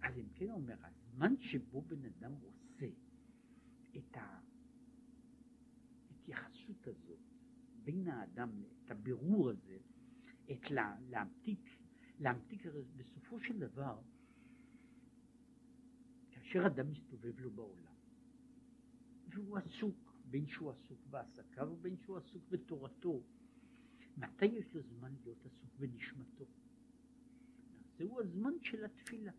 [0.03, 2.87] אז אם כן אומר, הזמן שבו בן אדם עושה
[3.97, 4.17] את
[6.11, 7.19] ההתייחסות הזאת
[7.85, 8.51] בין האדם,
[8.85, 9.79] את הבירור הזה,
[10.53, 11.71] את לה, להמתיק,
[12.21, 12.63] להמתיק
[12.97, 14.01] בסופו של דבר,
[16.31, 17.95] כאשר אדם מסתובב לו בעולם,
[19.29, 23.23] והוא עסוק, בין שהוא עסוק בעסקיו ובין שהוא עסוק בתורתו,
[24.17, 26.45] מתי יש לו זמן להיות עסוק בנשמתו?
[27.99, 29.33] זהו הזמן של התפילה.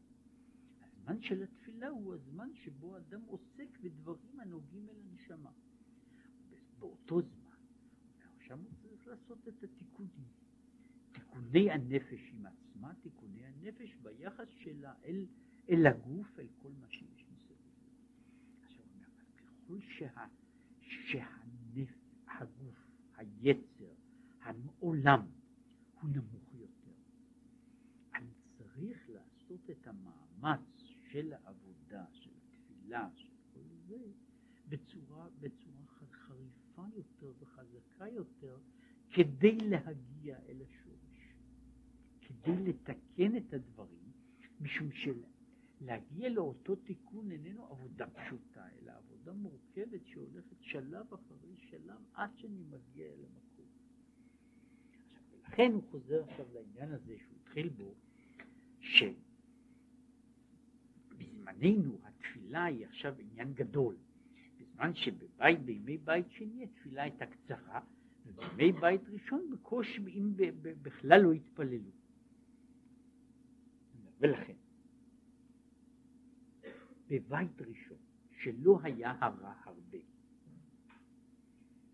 [0.81, 5.51] הזמן של התפילה הוא הזמן שבו אדם עוסק בדברים הנוגעים אל הנשמה.
[6.79, 7.57] באותו זמן,
[8.47, 10.27] שם הוא צריך לעשות את התיקונים.
[11.11, 15.25] תיקוני הנפש עם עצמה, תיקוני הנפש ביחס שלה אל,
[15.69, 17.57] אל הגוף, אל כל מה שיש מסביב.
[18.63, 18.85] עכשיו,
[19.37, 20.25] ככל שה,
[20.81, 21.95] שהנפש,
[22.27, 22.87] הגוף,
[23.17, 23.93] היצר,
[24.41, 25.25] העולם,
[26.01, 26.34] הוא נמוך.
[30.45, 33.97] המאמץ של העבודה, של התפילה, של כל זה,
[34.69, 38.57] בצורה, בצורה חריפה יותר וחזקה יותר,
[39.09, 41.33] כדי להגיע אל השורש,
[42.21, 44.11] כדי לתקן את הדברים,
[44.61, 52.29] משום שלהגיע לאותו תיקון איננו עבודה פשוטה, אלא עבודה מורכבת שהולכת שלב אחרי שלב עד
[52.35, 53.65] שאני מגיע אל המקום.
[55.09, 57.95] עכשיו, ולכן הוא חוזר עכשיו לעניין הזה שהוא התחיל בו,
[61.45, 63.95] שבזמננו התפילה היא עכשיו עניין גדול.
[64.59, 67.81] בזמן שבבית, בימי בית שני התפילה הייתה קצרה,
[68.25, 70.33] ובימי בית ראשון בקושי, אם
[70.81, 71.91] בכלל לא התפללו.
[74.19, 74.53] ולכן,
[77.07, 77.97] בבית ראשון,
[78.41, 79.97] שלא היה הרע הרבה,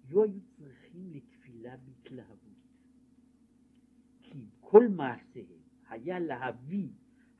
[0.09, 2.39] לא היו צריכים לתפילה בהתלהבות,
[4.23, 5.59] כי כל מעשיהם
[5.89, 6.89] היה להביא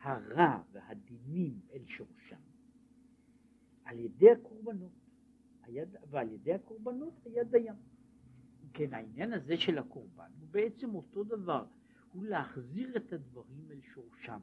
[0.01, 2.41] הרע והדינים אל שורשם
[3.85, 4.91] על ידי הקורבנות,
[6.09, 7.75] ועל ידי הקורבנות היה דיין.
[8.73, 11.65] כן, העניין הזה של הקורבן הוא בעצם אותו דבר,
[12.13, 14.39] הוא להחזיר את הדברים אל שורשם,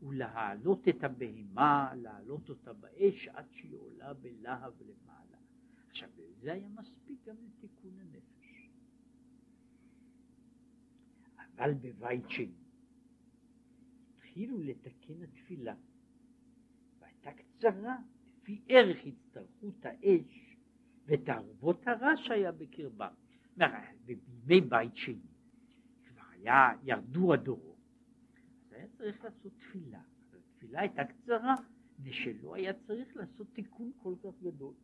[0.00, 5.36] הוא להעלות את הבהמה, להעלות אותה באש עד שהיא עולה בלהב למעלה.
[5.88, 6.08] עכשיו,
[6.40, 8.70] זה היה מספיק גם לתיקון הנפש.
[11.56, 12.63] אבל בבית שני
[14.34, 15.74] התחילו לתקן התפילה,
[16.98, 17.96] והייתה קצרה,
[18.38, 20.56] לפי ערך הצטרכות האש
[21.06, 23.12] ותערובות הרע שהיה בקרבם.
[24.06, 25.30] ובימי בית שני,
[26.04, 27.76] כבר היה, ירדו הדורות,
[28.66, 31.54] אז היה צריך לעשות תפילה, אבל התפילה הייתה קצרה,
[32.02, 34.74] ושלא היה צריך לעשות תיקון כל כך גדול.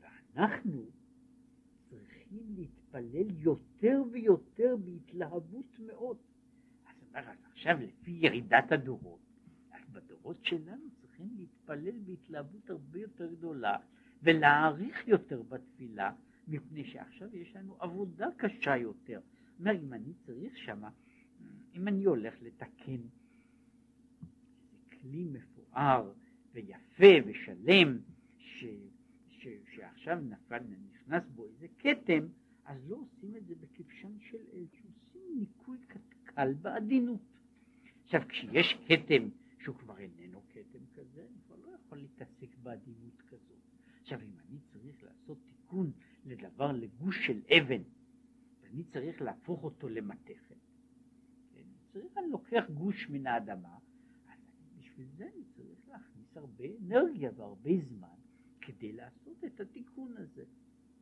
[0.00, 0.84] ואנחנו
[1.88, 6.16] צריכים להתפלל יותר ויותר בהתלהבות מאוד.
[7.14, 9.20] אומר, עכשיו לפי ירידת הדורות,
[9.70, 13.76] אז בדורות שלנו צריכים להתפלל בהתלהבות הרבה יותר גדולה,
[14.22, 16.12] ולהעריך יותר בתפילה,
[16.48, 19.20] מפני שעכשיו יש לנו עבודה קשה יותר.
[19.58, 20.90] אומר, אם אני צריך שמה,
[21.74, 23.00] אם אני הולך לתקן
[24.90, 26.12] כלי מפואר
[26.52, 27.98] ויפה ושלם,
[28.38, 28.64] ש,
[29.28, 30.58] ש, שעכשיו נפל,
[30.92, 32.26] נכנס בו איזה כתם,
[32.64, 35.78] אז לא עושים את זה בכבשן של אש, עושים ניקוי
[36.34, 37.20] קל בעדינות.
[38.04, 39.28] עכשיו, כשיש כתם
[39.62, 43.60] שהוא כבר איננו כתם כזה, אני כבר לא יכול להתעסק בעדינות כזאת.
[44.00, 45.92] עכשיו, אם אני צריך לעשות תיקון
[46.24, 47.82] לדבר, לגוש של אבן,
[48.62, 50.56] ואני צריך להפוך אותו למתכת,
[51.54, 51.62] כן?
[51.92, 53.78] צריך, אני לוקח גוש מן האדמה,
[54.28, 54.38] אז
[54.78, 58.16] בשביל זה אני צריך להכניס הרבה אנרגיה והרבה זמן
[58.60, 60.44] כדי לעשות את התיקון הזה.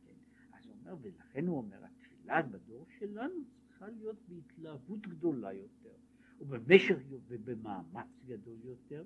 [0.05, 0.13] כן?
[0.53, 3.43] אז הוא אומר, ולכן הוא אומר, התפילה בדור שלנו
[3.81, 5.95] צריכה להיות בהתלהבות גדולה יותר,
[6.39, 6.95] ובמשך
[7.27, 9.03] ובמאמץ גדול יותר,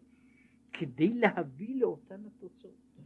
[0.74, 2.98] כדי להביא לאותן התוצאות.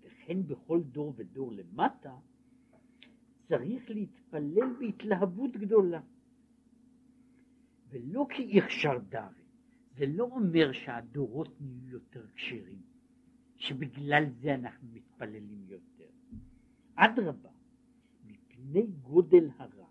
[0.00, 2.16] וכן בכל דור ודור למטה,
[3.48, 6.00] צריך להתפלל בהתלהבות גדולה.
[7.88, 9.44] ולא כי הכשר דרי,
[9.96, 12.82] זה לא אומר שהדורות נהיו יותר כשרים,
[13.56, 16.10] שבגלל זה אנחנו מתפללים יותר.
[16.94, 17.51] אדרבה,
[18.62, 19.88] מפני גודל הרע,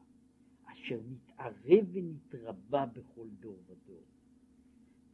[0.66, 4.04] אשר מתערב ונתרבה בכל דור ודור.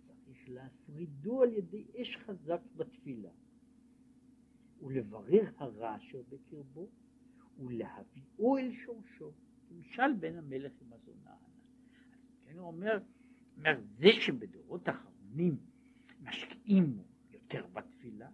[0.08, 3.30] צריך להפרידו על ידי אש חזק בתפילה.
[4.82, 6.88] ולברר הרע אשר בקרבו,
[7.60, 9.32] ולהביאו אל שורשו,
[9.72, 11.36] למשל בין המלך עם הזונה.
[12.46, 13.00] כן, הוא אומר,
[13.58, 15.58] אומר, זה שבדורות האחרונים
[16.24, 17.00] משקיעים
[17.32, 18.30] יותר בתפילה,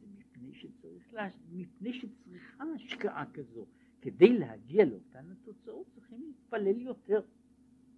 [0.00, 3.66] זה מפני שצריך, לה, מפני שצריכה השקעה כזו.
[4.04, 7.22] כדי להגיע לאותן התוצאות צריכים להתפלל יותר.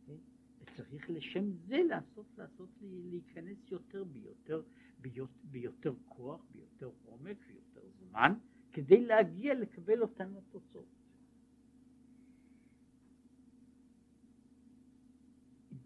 [0.07, 0.17] כן?
[0.61, 4.63] וצריך לשם זה לעשות, לעשות, להיכנס יותר ביותר,
[5.01, 8.33] ביותר, ביותר כוח, ביותר עומק ויותר זמן,
[8.73, 10.87] כדי להגיע לקבל אותן התוצאות.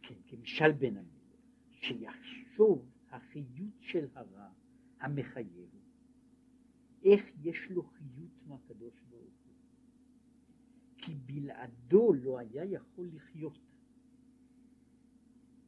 [0.02, 1.40] כן, כמשל בן המלך,
[1.70, 4.48] שיחשוב החיות של הרע
[5.00, 5.70] המחייב,
[7.04, 8.19] איך יש לו חיות.
[11.10, 13.58] כי בלעדו לא היה יכול לחיות.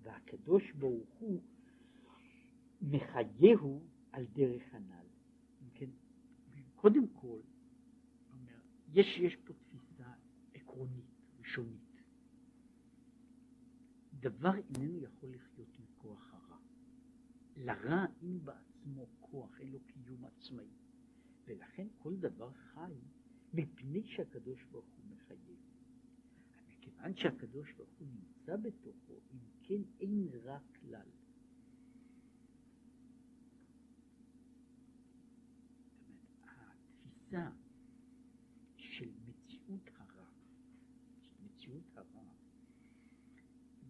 [0.03, 1.43] והקדוש ברוך הוא
[2.80, 3.82] מחייהו
[4.12, 5.07] על דרך הנ"ל.
[5.74, 5.90] כן,
[6.76, 7.38] קודם כל,
[8.93, 10.12] יש, יש פה תפיסה
[10.55, 12.03] עקרונית, ראשונית.
[14.20, 16.59] דבר איננו יכול לחיות עם כוח הרע.
[17.57, 20.70] לרע אין בעצמו כוח, אין לו קיום עצמאי.
[21.47, 22.95] ולכן כל דבר חי
[23.55, 25.02] מפני שהקדוש ברוך הוא
[25.35, 25.59] מחייב.
[26.68, 31.09] מכיוון שהקדוש ברוך הוא נמצא בתוכו, אם כן אין רע כלל.
[36.43, 37.51] התפיסה
[38.76, 40.26] של מציאות הרע,
[41.20, 42.35] של מציאות הרע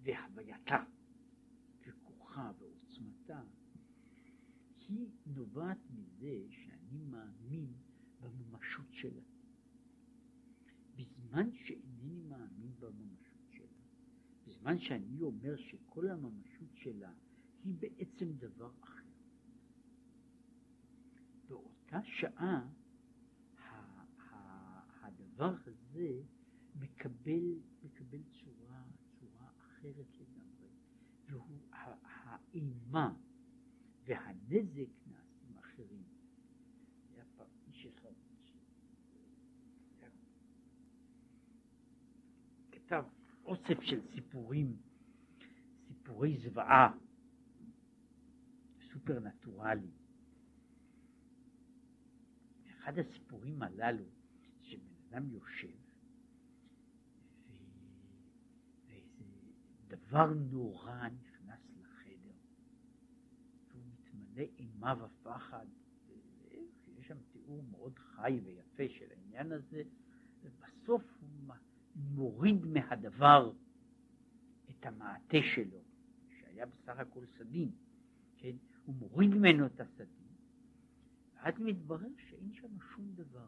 [0.03, 0.85] והווייתה
[1.87, 3.43] וכוחה ועוצמתה,
[4.89, 7.73] היא נובעת מזה שאני מאמין
[8.21, 9.23] בממשות שלה.
[10.97, 13.85] בזמן שאינני מאמין בממשות שלה,
[14.63, 17.13] בזמן שאני אומר שכל הממשות שלה
[17.65, 19.03] היא בעצם דבר אחר.
[21.49, 22.69] באותה שעה
[25.03, 26.23] הדבר הזה
[26.81, 28.83] מקבל, מקבל צורה,
[29.21, 30.69] צורה אחרת לגמרי,
[31.29, 33.15] והוא האימה
[34.05, 36.05] והנזק נעשים אחרים.
[37.15, 38.13] היה פעם איש אחד
[42.73, 43.05] כתב
[43.53, 44.77] אוסף של סיפורים,
[45.89, 46.95] סיפורי זוועה,
[48.93, 49.91] סופרנטורלי.
[52.69, 54.05] אחד הסיפורים הללו,
[54.63, 55.77] שבן אדם יושב,
[58.87, 59.25] ואיזה
[59.89, 62.35] דבר נורא נכנס לחדר,
[63.71, 65.67] והוא מתמלא אימה ופחד,
[66.99, 69.83] יש שם תיאור מאוד חי ויפה של העניין הזה,
[70.43, 71.22] ובסוף
[71.97, 73.53] מוריד מהדבר
[74.71, 75.79] את המעטה שלו,
[76.41, 77.71] שהיה בסך הכל סדין,
[78.37, 78.57] כן?
[78.85, 80.29] הוא מוריד ממנו את הסדין,
[81.35, 83.47] ואז מתברר שאין שם שום דבר.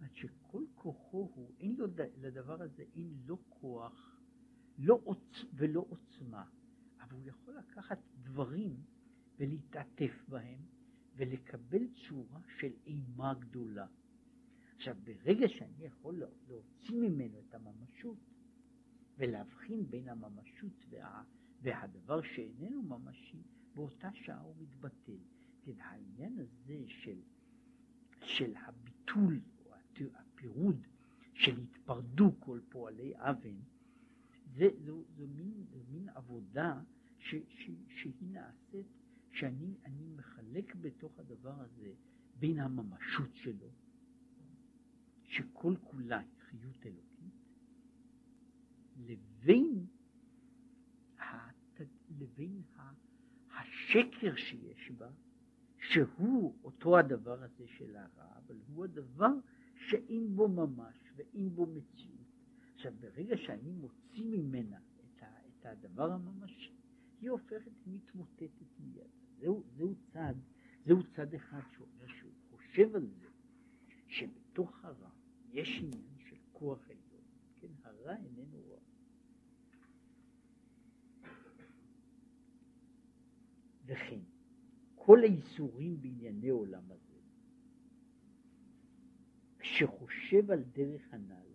[0.00, 1.86] זאת שכל כוחו הוא, אין לו,
[2.20, 4.18] לדבר הזה אין לא כוח
[4.78, 6.44] לא עוצ, ולא עוצמה,
[7.00, 8.76] אבל הוא יכול לקחת דברים
[9.38, 10.58] ולהתעטף בהם
[11.16, 13.86] ולקבל צורה של אימה גדולה.
[14.78, 18.18] עכשיו, ברגע שאני יכול להוציא ממנו את הממשות
[19.16, 21.22] ולהבחין בין הממשות וה,
[21.62, 23.42] והדבר שאיננו ממשי,
[23.74, 25.18] באותה שעה הוא מתבטל.
[25.62, 27.20] כן, העניין הזה של,
[28.20, 29.74] של הביטול או
[30.14, 30.86] הפירוד,
[31.34, 33.56] של התפרדו כל פועלי אבן,
[34.56, 36.80] זה, זו, זו, מין, זו מין עבודה
[37.18, 38.86] ש, ש, שהיא נעשית,
[39.32, 41.92] שאני מחלק בתוך הדבר הזה
[42.38, 43.70] בין הממשות שלו,
[45.28, 47.34] שכל כולה היא חיות אלוקית,
[48.96, 49.86] לבין,
[52.18, 52.62] לבין
[53.50, 55.10] השקר שיש בה,
[55.78, 59.32] שהוא אותו הדבר הזה של הרע, אבל הוא הדבר
[59.74, 62.18] שאין בו ממש ואין בו מציאות.
[62.74, 66.72] עכשיו, ברגע שאני מוציא ממנה את, ה, את הדבר הממשי,
[67.20, 69.06] היא הופכת, היא מתמוטטת מיד.
[69.38, 70.34] זהו, זהו צד,
[70.86, 73.28] זהו צד אחד שאומר שהוא חושב על זה,
[74.06, 75.17] שבתוך הרע
[75.52, 77.22] יש עניין של כוח עליון,
[77.56, 78.80] כן, הרע איננו רע.
[83.84, 84.20] וכן,
[84.94, 87.20] כל האיסורים בענייני עולם הזה,
[89.62, 91.48] שחושב על דרך הנ"ל,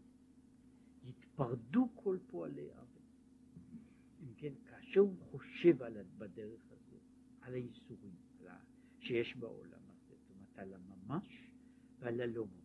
[1.03, 3.01] יתפרדו כל פועלי עוול.
[4.21, 6.97] אם כן, כאשר הוא חושב על בדרך הזו,
[7.41, 8.15] על האיסורים
[9.03, 11.51] שיש בעולם הזה, זאת אומרת על הממש
[11.99, 12.62] ועל הלא ממש,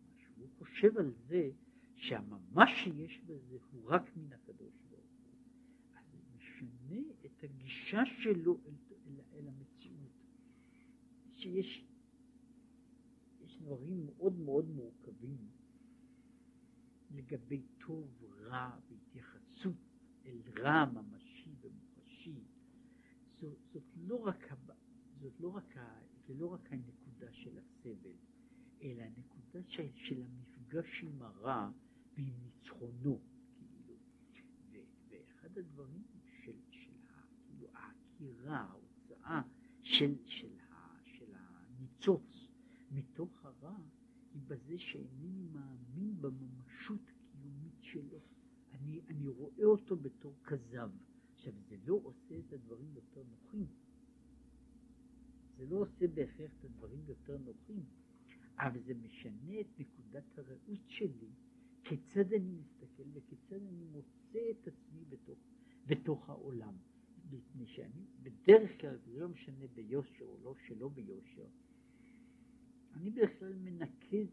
[0.79, 1.51] חושב על זה
[1.97, 5.35] שהממש שיש בזה הוא רק מן הקדוש ברוך הוא,
[5.95, 8.73] אז זה משנה את הגישה שלו אל,
[9.07, 10.13] אל, אל המציאות,
[11.35, 11.85] שיש
[13.45, 15.49] יש דברים מאוד מאוד מורכבים
[17.11, 19.77] לגבי טוב, רע, והתייחסות
[20.27, 22.41] אל רע ממשי ומוחשי,
[23.41, 24.53] זאת, זאת לא רק,
[25.21, 25.75] זאת לא רק,
[26.27, 28.17] זה לא רק הנקודה של הסבל,
[28.83, 30.23] אלא הנקודה של, של
[30.69, 31.71] המפגש עם הרע
[32.17, 33.21] ועם ניצחונו,
[33.55, 33.95] כאילו.
[35.09, 36.03] ואחד הדברים
[36.45, 36.93] של, של
[37.47, 39.43] כאילו, העקירה, ההוצאה
[39.83, 40.49] של, של,
[41.05, 42.49] של הניצוץ
[42.91, 43.77] מתוך הרע,
[44.35, 47.01] היא בזה שאינני מאמין בממשות
[47.33, 48.21] קיומית שלו.
[48.73, 50.91] אני, אני רואה אותו בתור כזב.
[51.35, 53.67] עכשיו, זה לא עושה את הדברים יותר נוחים.
[55.57, 57.85] זה לא עושה בהכרח את הדברים יותר נוחים,
[58.59, 61.31] אבל זה משנה את נקודת הראות שלי,
[61.85, 65.39] כיצד אני מסתכל וכיצד אני מוצא את עצמי בתוך,
[65.87, 66.75] בתוך העולם.
[67.31, 71.47] מפני שאני בדרך כלל, זה לא משנה ביושר או לא שלא ביושר,
[72.95, 74.27] אני בדרך כלל מנקז,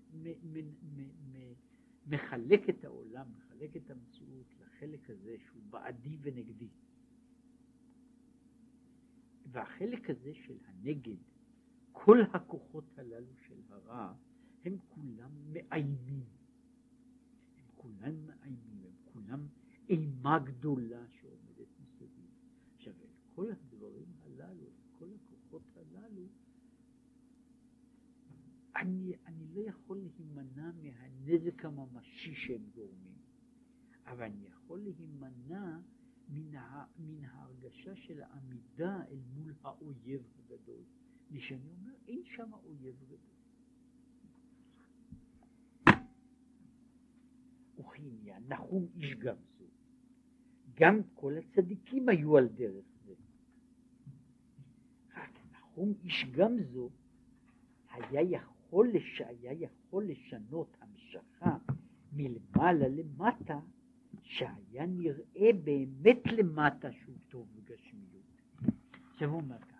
[2.07, 6.69] מחלק את העולם, מחלק את המציאות לחלק הזה שהוא בעדי ונגדי.
[9.51, 11.17] והחלק הזה של הנגד,
[11.97, 14.13] כל הכוחות הללו של הרע,
[14.65, 16.23] הם כולם מאיימים.
[17.57, 19.47] הם כולם מאיימים, הם כולם
[19.89, 22.29] אימה גדולה שעומדת מסביב.
[22.75, 22.93] עכשיו,
[23.35, 24.65] כל הדברים הללו,
[24.99, 26.27] כל הכוחות הללו,
[28.75, 33.17] אני, אני לא יכול להימנע מהנזק הממשי שהם גורמים,
[34.05, 35.79] אבל אני יכול להימנע
[36.29, 40.83] מן, ה, מן ההרגשה של העמידה אל מול האויב הגדול.
[41.31, 43.17] ושאני אומר, אין שם אויב גדול.
[47.79, 49.65] וכעניין נחום איש גמזו,
[50.75, 53.13] גם כל הצדיקים היו על דרך זה.
[55.17, 56.89] רק נחום איש גמזו
[57.91, 59.21] היה יכול, לש...
[59.21, 61.57] היה יכול לשנות המשכה
[62.13, 63.59] מלמעלה למטה
[64.21, 68.41] שהיה נראה באמת למטה שהוא טוב בגשמיות.
[69.11, 69.74] עכשיו הוא אומר ככה,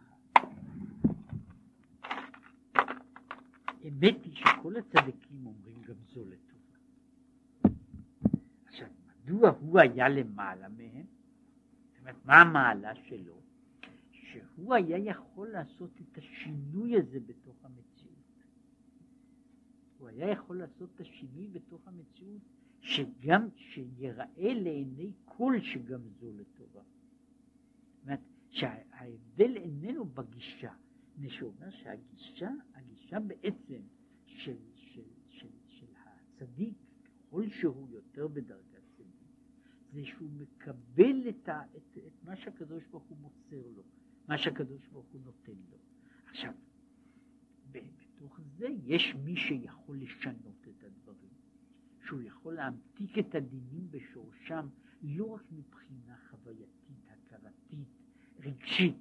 [3.96, 6.78] אמת היא שכל הצדיקים אומרים גם זו לטובה.
[8.66, 11.06] עכשיו, מדוע הוא היה למעלה מהם?
[11.92, 13.42] זאת אומרת, מה המעלה שלו?
[14.12, 18.16] שהוא היה יכול לעשות את השינוי הזה בתוך המציאות.
[19.98, 22.42] הוא היה יכול לעשות את השינוי בתוך המציאות
[22.82, 26.82] שגם שיראה לעיני כל שגם זו לטובה.
[26.82, 28.20] זאת אומרת
[28.50, 30.74] שההבדל איננו בגישה,
[31.14, 32.50] מפני שאומר שהגישה,
[33.06, 33.82] הגישה בעצם
[34.26, 39.30] של, של, של, של הצדיק, ככל שהוא יותר בדרגת צדיק,
[39.92, 43.84] זה שהוא מקבל את, ה, את, את מה שהקדוש ברוך הוא מוסר לו,
[44.28, 45.78] מה שהקדוש ברוך הוא נותן לו.
[46.30, 46.54] עכשיו,
[47.72, 51.34] בתוך זה יש מי שיכול לשנות את הדברים.
[52.06, 54.68] שהוא יכול להמתיק את הדינים בשורשם
[55.02, 57.88] לא רק מבחינה חווייתית, הכרתית,
[58.40, 58.98] רגשית,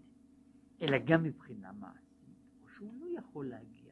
[0.83, 3.84] אלא גם מבחינה מעשית, או שהוא לא יכול כך.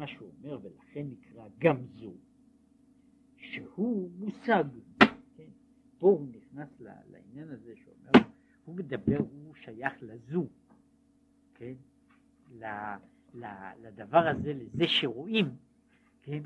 [0.00, 2.12] מה שהוא אומר, ולכן נקרא גם זו,
[3.36, 4.64] שהוא מושג,
[5.36, 5.50] כן?
[5.98, 8.28] פה הוא נכנס לעניין הזה שאומר,
[8.64, 10.46] הוא מדבר, הוא שייך לזו,
[11.54, 11.74] כן?
[13.82, 15.56] לדבר הזה, לזה שרואים,
[16.22, 16.42] כן?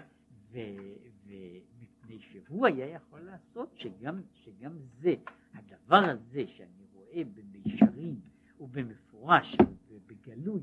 [0.50, 5.14] ומפני שהוא היה יכול לעשות שגם, שגם זה,
[5.54, 8.20] הדבר הזה שאני רואה במישרין
[8.60, 9.56] ובמפורש
[9.88, 10.62] ובגלוי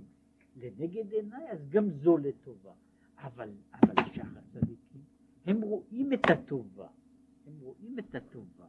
[0.62, 2.74] לנגד עיניי, אז גם זו לטובה.
[3.18, 5.02] אבל, אבל שאר הצדיקים,
[5.46, 6.88] הם רואים את הטובה,
[7.48, 8.68] הם רואים את הטובה.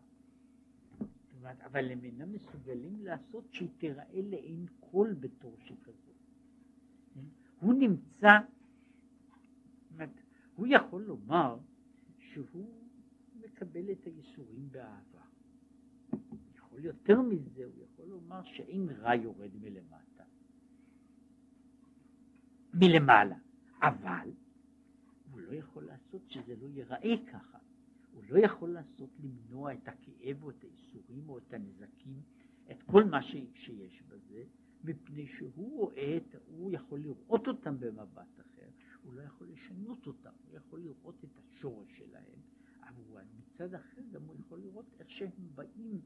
[1.43, 6.17] אומרת, אבל הם אינם מסוגלים לעשות שהיא תיראה לעין כל בתור שכזאת.
[7.61, 8.29] הוא נמצא,
[9.93, 10.11] אומרת,
[10.57, 11.59] הוא יכול לומר
[12.19, 12.67] שהוא
[13.41, 15.25] מקבל את הייסורים באהבה.
[16.55, 20.12] יכול יותר מזה, הוא יכול לומר שאין רע יורד מלמטה,
[22.75, 23.37] מלמעלה,
[23.83, 24.31] אבל
[25.31, 27.59] הוא לא יכול לעשות שזה לא ייראה ככה.
[28.13, 32.21] הוא לא יכול לעשות למנוע את הכאב או את הייסורים או את הנזקים,
[32.71, 34.45] את כל מה שיש בזה,
[34.85, 38.69] מפני שהוא רואה, את, הוא יכול לראות אותם במבט אחר.
[39.03, 42.41] הוא לא יכול לשנות אותם, הוא יכול לראות את השורש שלהם,
[42.81, 46.01] אבל מצד אחר גם הוא יכול לראות איך שהם באים,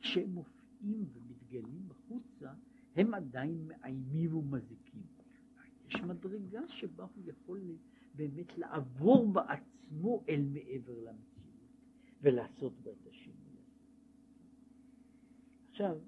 [0.00, 2.52] כשהם מופיעים ומתגלים בחוצה,
[2.96, 5.15] הם עדיין מאיימים ומזיקים.
[5.88, 7.60] יש מדרגה שבה הוא יכול
[8.14, 11.36] באמת לעבור בעצמו אל מעבר למציאות
[12.22, 13.56] ולעשות בה את השינוי.
[15.70, 15.98] עכשיו,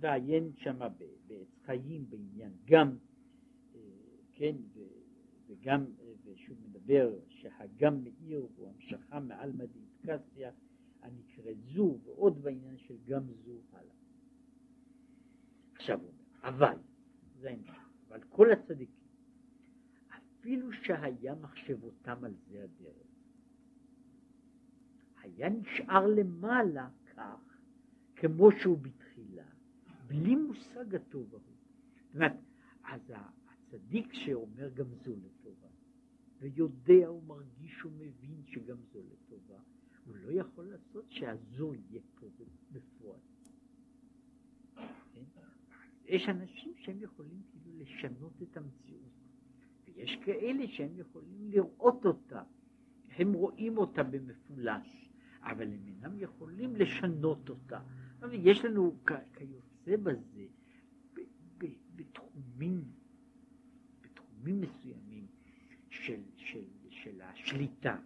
[0.00, 2.96] ועיין שמה בעץ חיים בעניין גם,
[3.74, 3.80] אה,
[4.32, 4.56] כן,
[5.46, 10.52] וגם, אה, ושהוא מדבר שהגם מאיר הוא המשכה מעל מדיטקציה
[11.02, 13.94] הנקראת זו, ועוד בעניין של גם זו הלאה.
[15.74, 16.12] עכשיו הוא
[16.42, 16.76] אבל,
[17.40, 17.74] זה העניין,
[18.08, 19.08] אבל כל הצדיקים,
[20.16, 23.06] אפילו שהיה מחשבותם על זה הדרך,
[25.22, 27.58] היה נשאר למעלה כך,
[28.16, 29.44] כמו שהוא בתחילה,
[30.06, 31.42] בלי מושג הטוב ההוא.
[32.06, 32.32] זאת אומרת,
[32.84, 33.12] אז
[33.48, 35.68] הצדיק שאומר גם זו לטובה,
[36.38, 39.58] ויודע ומרגיש ומבין שגם זו לטובה,
[40.04, 42.26] הוא לא יכול לעשות שהזו יהיה פה
[42.72, 43.20] בפועל.
[45.14, 45.24] כן?
[46.12, 49.12] יש אנשים שהם יכולים כאילו לשנות את המציאות,
[49.84, 52.42] ויש כאלה שהם יכולים לראות אותה,
[53.08, 55.08] הם רואים אותה במפולש,
[55.42, 57.80] אבל הם אינם יכולים לשנות אותה.
[58.32, 60.46] יש לנו כיוצא בזה
[61.96, 62.84] בתחומים,
[64.02, 65.26] בתחומים בתחומים מסוימים
[65.90, 67.96] של, של, של השליטה.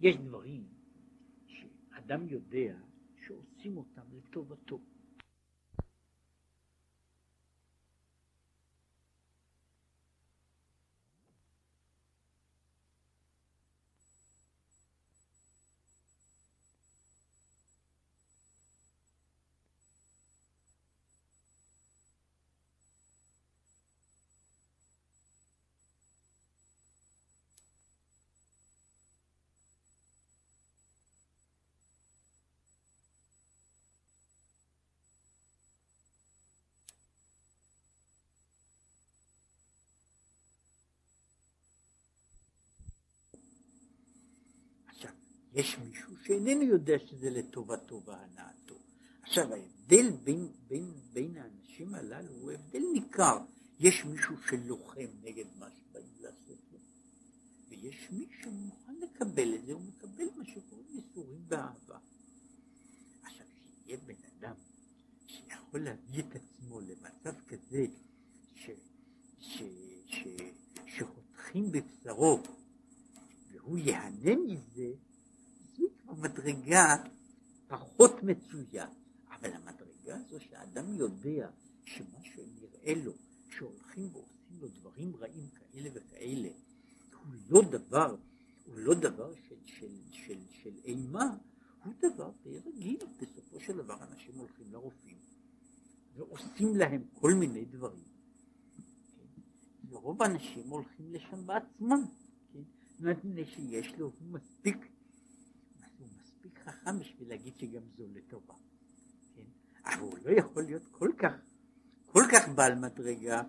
[0.00, 0.64] יש דברים
[1.46, 2.76] שאדם יודע
[3.26, 4.80] שעושים אותם לטובתו.
[45.56, 48.74] יש מישהו שאיננו יודע שזה לטובתו והנאתו.
[49.22, 53.38] עכשיו ההבדל בין, בין, בין האנשים הללו הוא הבדל ניכר.
[53.78, 56.78] יש מישהו שלוחם נגד מה שבאים לעשות לו,
[57.68, 61.98] ויש מי שמוכן לקבל את זה, הוא מקבל מה שקוראים ייסורים באהבה.
[63.22, 64.54] עכשיו, שיהיה בן אדם
[65.26, 67.86] שיכול להביא את עצמו למצב כזה
[68.54, 68.70] ש,
[69.40, 69.62] ש,
[70.06, 70.26] ש,
[70.86, 72.38] שחותכים בבשרו
[73.52, 74.92] והוא ייהנה מזה,
[76.08, 76.96] המדרגה
[77.68, 78.86] פחות מצויה,
[79.30, 81.50] אבל המדרגה הזו שהאדם יודע
[81.84, 83.12] שמה שנראה לו,
[83.48, 86.48] שהולכים ועושים לו דברים רעים כאלה וכאלה,
[87.12, 88.16] הוא לא דבר,
[88.66, 91.36] הוא לא דבר של, של, של, של אימה,
[91.84, 92.98] הוא דבר די רגיל.
[93.20, 95.16] בסופו של דבר אנשים הולכים לרופאים
[96.16, 98.04] ועושים להם כל מיני דברים.
[99.16, 99.42] כן?
[99.88, 102.04] ורוב האנשים הולכים לשם בעצמם,
[102.52, 102.62] כן?
[102.98, 104.76] זאת אומרת, שיש לו מספיק
[106.64, 108.54] חכם בשביל להגיד שגם זו לטובה.
[109.34, 109.42] כן?
[109.84, 111.32] אבל הוא לא יכול להיות כל כך,
[112.06, 113.42] כל כך בעל מדרגה,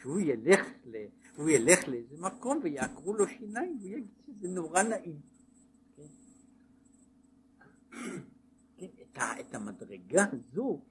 [0.00, 1.04] שהוא ילך, ל,
[1.36, 5.20] הוא ילך לאיזה מקום ויעקרו לו שיניים והוא יגיד שזה נורא נעים.
[5.96, 6.02] כן?
[8.76, 10.82] כן, את, ה, את המדרגה הזו,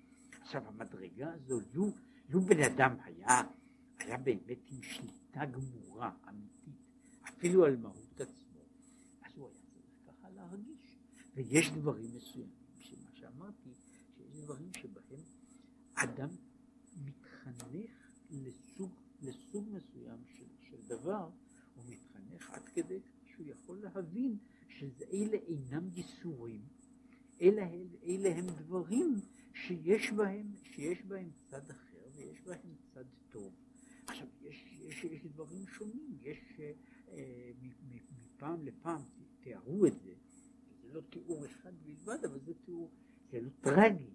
[0.42, 1.92] עכשיו המדרגה הזו, לו,
[2.30, 3.42] לו בן אדם היה,
[4.00, 6.82] היה באמת עם שליטה גמורה, אמיתית,
[7.24, 8.60] אפילו על מהות עצמו,
[9.22, 10.98] אז הוא היה צריך ככה להרגיש.
[11.36, 13.70] ויש דברים מסוימים, שמה שאמרתי,
[14.18, 15.24] שיש דברים שבהם
[15.94, 16.30] אדם
[17.06, 17.92] מתחנך
[18.32, 21.30] לסוג, לסוג מסוים של, של דבר,
[21.76, 26.62] הוא מתחנך עד כדי שהוא יכול להבין שאלה אינם ייסורים,
[27.42, 27.62] אלא
[28.04, 29.16] אלה הם דברים
[29.54, 33.54] שיש בהם, שיש בהם צד אחר ויש בהם צד טוב.
[34.08, 36.60] עכשיו, יש, יש, יש דברים שונים, יש
[37.10, 37.52] אה,
[38.20, 39.02] מפעם לפעם,
[39.40, 40.14] תיארו את זה,
[40.94, 42.92] לא תיאור אחד בלבד, אבל זה תיאור,
[43.32, 44.14] זה לא טרגי.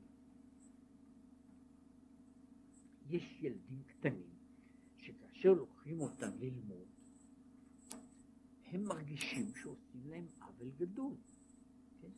[3.10, 4.30] יש ילדים קטנים
[4.98, 6.86] שכאשר לוקחים אותם ללמוד,
[8.64, 11.14] הם מרגישים שעושים להם עוול גדול.
[12.00, 12.10] כן?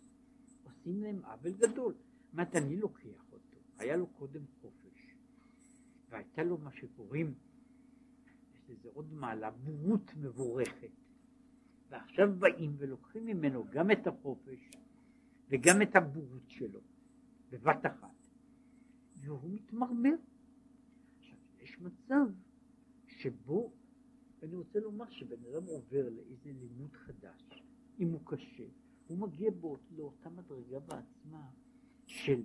[0.64, 1.94] עושים להם עוול גדול.
[2.32, 5.14] זאת אני לוקח אותו, היה לו קודם חופש,
[6.08, 7.34] והייתה לו מה שקוראים,
[8.54, 10.90] יש לזה עוד מעלה, בורות מבורכת.
[11.88, 14.70] ועכשיו באים ולוקחים ממנו גם את החופש
[15.48, 16.80] וגם את הבורות שלו
[17.50, 18.16] בבת אחת,
[19.16, 20.14] והוא מתמרמר.
[21.18, 22.26] עכשיו, יש מצב
[23.06, 23.72] שבו,
[24.42, 27.62] אני רוצה לומר שבן אדם עובר לאיזה לימוד חדש,
[28.00, 28.66] אם הוא קשה,
[29.06, 31.50] הוא מגיע באות, לאותה מדרגה בעצמה
[32.06, 32.42] של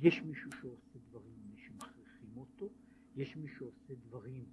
[0.00, 2.68] יש מישהו שעושה דברים שמכריחים אותו,
[3.16, 4.44] יש מישהו שעושה דברים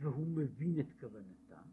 [0.00, 1.68] והוא מבין את כוונתם,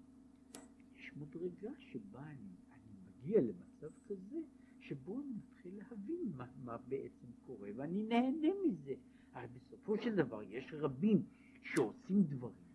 [1.15, 4.39] מדרגה שבה אני, אני מגיע למצב כזה,
[4.79, 8.93] שבו אני מתחיל להבין מה, מה בעצם קורה, ואני נהנה מזה.
[9.33, 11.25] הרי בסופו של דבר יש רבים
[11.63, 12.65] שעושים דברים,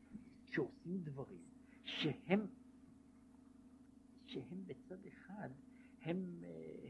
[0.46, 1.42] שעושים דברים,
[1.84, 2.40] שהם,
[4.26, 5.50] שהם בצד אחד,
[6.02, 6.42] הם,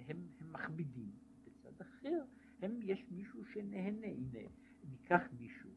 [0.06, 1.10] הם, הם מכבידים,
[1.44, 2.24] בצד אחר,
[2.62, 4.06] הם, יש מישהו שנהנה.
[4.06, 4.48] הנה,
[4.90, 5.70] ניקח מישהו,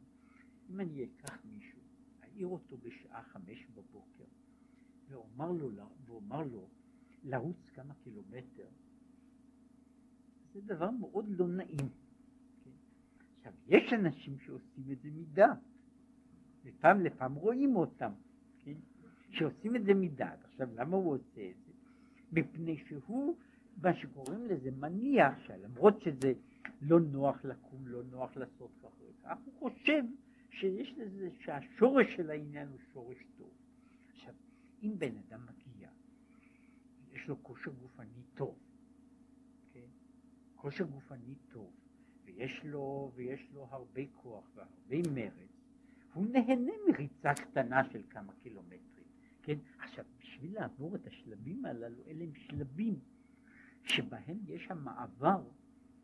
[0.70, 1.80] אם אני אקח מישהו,
[2.22, 4.24] אעיר אותו בשעה חמש בבוקר,
[5.08, 5.70] ואומר לו,
[6.06, 6.68] ואומר לו
[7.24, 8.68] לרוץ כמה קילומטר,
[10.52, 11.88] זה דבר מאוד לא נעים.
[12.64, 12.70] כן?
[13.38, 15.58] עכשיו, יש אנשים שעושים את זה מדעת,
[16.64, 18.12] ופעם לפעם רואים אותם,
[18.64, 18.74] כן?
[19.30, 20.44] שעושים את זה מדעת.
[20.44, 21.72] עכשיו, למה הוא עושה את זה?
[22.32, 23.36] מפני שהוא,
[23.82, 26.32] מה שקוראים לזה, מניח שלמרות שזה
[26.82, 30.02] לא נוח לקום, לא נוח לעשות כך וכך, הוא חושב
[30.50, 33.33] שיש לזה, שהשורש של העניין הוא שורש טוב.
[34.84, 35.88] אם בן אדם מגיע,
[37.12, 38.58] יש לו כושר גופני טוב,
[39.72, 39.86] כן?
[40.56, 41.70] כושר גופני טוב,
[42.24, 45.50] ויש לו, ויש לו הרבה כוח והרבה מרץ,
[46.14, 49.06] הוא נהנה מריצה קטנה של כמה קילומטרים,
[49.42, 49.58] כן?
[49.78, 52.98] עכשיו, בשביל לעבור את השלבים הללו, אלה הם שלבים
[53.84, 55.42] שבהם יש המעבר,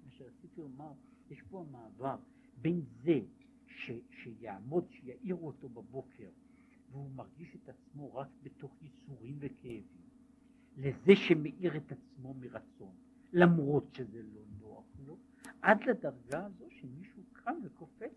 [0.05, 0.93] מה שרציתי לומר,
[1.31, 2.17] יש פה המעבר
[2.57, 3.21] בין זה
[3.67, 6.29] ש, שיעמוד, שיעירו אותו בבוקר,
[6.91, 9.83] והוא מרגיש את עצמו רק בתוך ייסורים וכאבים,
[10.77, 12.95] לזה שמאיר את עצמו מרצון,
[13.33, 15.17] למרות שזה לא נוח לו,
[15.63, 18.13] עד לדרגה הזו שמישהו קם וקופץ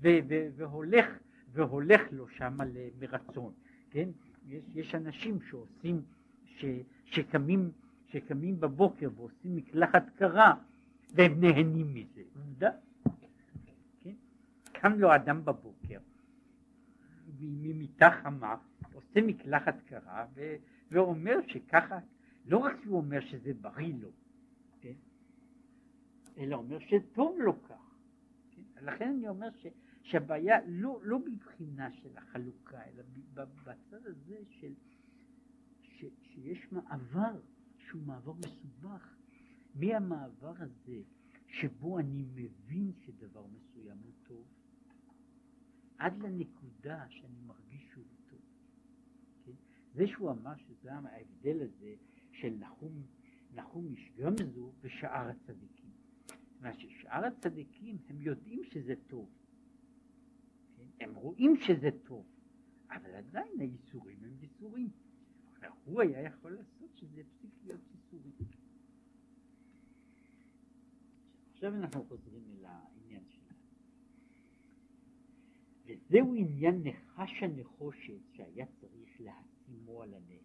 [0.00, 1.06] ו- ו- והולך,
[1.52, 2.56] והולך לו שם
[3.00, 3.52] מרצון,
[3.90, 4.08] כן?
[4.46, 6.02] יש, יש אנשים שעושים,
[6.44, 6.64] ש,
[7.04, 7.70] שקמים,
[8.06, 10.54] שקמים בבוקר ועושים מקלחת קרה
[11.14, 12.70] והם נהנים מזה, עובדה.
[14.00, 14.14] כן?
[14.72, 15.98] קם לו אדם בבוקר
[17.40, 18.56] ממיטה חמה,
[18.92, 20.56] עושה מקלחת קרה ו,
[20.90, 21.98] ואומר שככה,
[22.46, 24.10] לא רק שהוא אומר שזה בריא לו,
[24.80, 24.94] כן?
[26.38, 27.94] אלא אומר שטוב לו כך.
[28.50, 28.84] כן?
[28.84, 29.66] לכן אני אומר ש...
[30.02, 33.02] שהבעיה לא, לא מבחינה של החלוקה, אלא
[33.34, 34.74] בצד הזה של,
[35.82, 37.40] ש, שיש מעבר
[37.78, 39.16] שהוא מעבר מסובך,
[39.74, 41.00] מהמעבר הזה
[41.46, 44.44] שבו אני מבין שדבר מסוים הוא טוב,
[45.98, 48.40] עד לנקודה שאני מרגיש שהוא טוב.
[49.44, 49.52] כן?
[49.94, 51.94] זה שהוא אמר שזה ההבדל הזה
[52.32, 53.02] של נחום,
[53.54, 55.90] נחום איש גמזו ושאר הצדיקים.
[56.60, 59.30] מה ששאר הצדיקים הם יודעים שזה טוב,
[61.00, 62.26] הם רואים שזה טוב,
[62.90, 64.90] אבל עדיין הייסורים הם ייסורים.
[65.84, 68.32] הוא היה יכול לעשות שזה יפסיק להיות ייסורים.
[71.52, 73.58] עכשיו אנחנו חוזרים אל העניין שלנו.
[76.08, 80.44] וזהו עניין נחש הנחושת שהיה צריך להשימו על הנס.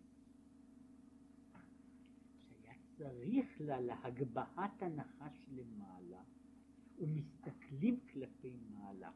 [2.49, 6.21] שהיה צריך לה להגבהת הנחש למעלה
[6.99, 9.11] ומסתכלים כלפי מעלה.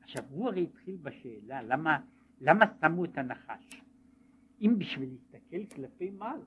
[0.00, 2.04] עכשיו, הוא הרי התחיל בשאלה, למה,
[2.40, 3.82] למה שמו את הנחש?
[4.60, 6.44] אם בשביל להסתכל כלפי מעלה,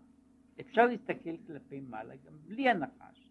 [0.59, 3.27] אפשר להסתכל כלפי מעלה גם בלי הנחש.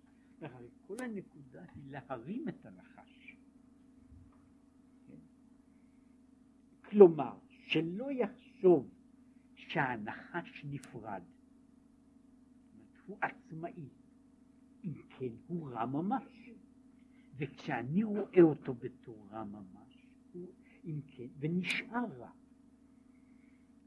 [0.86, 3.36] כל הנקודה היא להרים את הנחש.
[5.06, 5.14] כן?
[6.90, 8.90] כלומר, שלא יחשוב
[9.56, 11.22] שהנחש נפרד.
[13.06, 13.88] הוא עצמאי.
[14.84, 16.50] אם כן, הוא רע ממש.
[17.40, 20.06] וכשאני רואה אותו בתור רע ממש,
[20.84, 22.30] אם כן, ונשאר רע.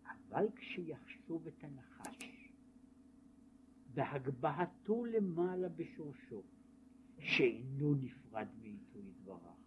[0.05, 2.49] אבל כשיחשוב את הנחש
[3.93, 6.43] בהגבהתו למעלה בשורשו,
[7.19, 9.57] שאינו נפרד מאיתו יתברך,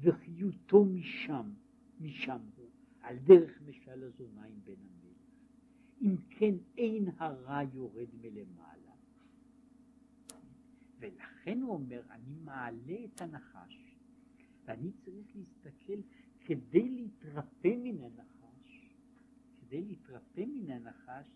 [0.00, 1.52] וחיותו משם,
[2.00, 2.59] משם הוא,
[3.02, 5.00] על דרך משל הזוניים בין המלך.
[6.00, 8.92] אם כן אין הרע יורד מלמעלה.
[10.98, 13.96] ולכן הוא אומר, אני מעלה את הנחש,
[14.64, 16.00] ואני צריך להסתכל
[16.40, 18.94] כדי להתרפא מן הנחש,
[19.60, 21.28] כדי להתרפא מן הנחש,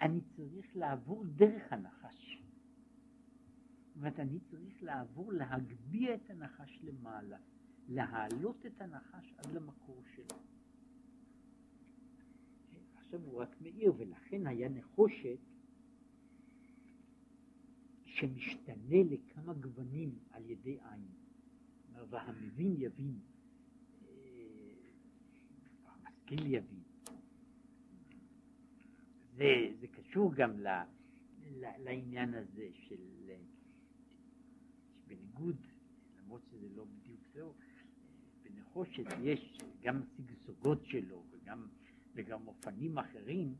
[0.00, 2.42] אני צריך לעבור דרך הנחש.
[3.86, 7.38] זאת אומרת, אני צריך לעבור, להגביה את הנחש למעלה,
[7.88, 10.49] להעלות את הנחש עד למקור שלו.
[13.10, 15.38] עכשיו הוא רק מאיר, ולכן היה נחושת
[18.04, 21.06] שמשתנה לכמה גוונים על ידי עין.
[22.10, 23.18] והמבין יבין.
[25.86, 26.82] המשכיל יבין.
[29.36, 29.44] זה,
[29.80, 30.66] זה קשור גם ל,
[31.50, 33.30] ל, לעניין הזה של,
[35.06, 35.56] שבניגוד,
[36.18, 37.54] למרות שזה לא בדיוק זהו,
[38.42, 41.66] בנחושת יש גם שגשוגות שלו וגם,
[42.14, 43.54] וגם אופנים אחרים,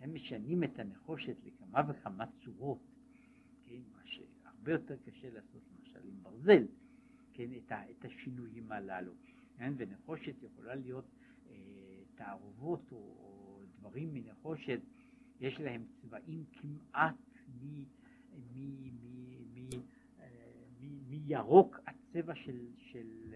[0.00, 2.78] הם משנים את הנחושת לכמה וכמה צורות,
[3.64, 6.66] כן, מה שהרבה יותר קשה לעשות למשל עם ברזל,
[7.34, 9.12] כן, את, ה, את השינויים הללו,
[9.58, 11.04] כן, ונחושת יכולה להיות
[12.14, 14.80] תערובות או, או דברים מנחושת,
[15.40, 17.14] יש להם צבעים כמעט
[21.30, 23.34] מירוק עד צבע של, של,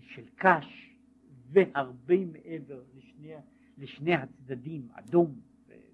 [0.00, 0.90] של קש
[1.50, 3.34] והרבה מעבר לשני,
[3.76, 5.40] לשני הצדדים, אדום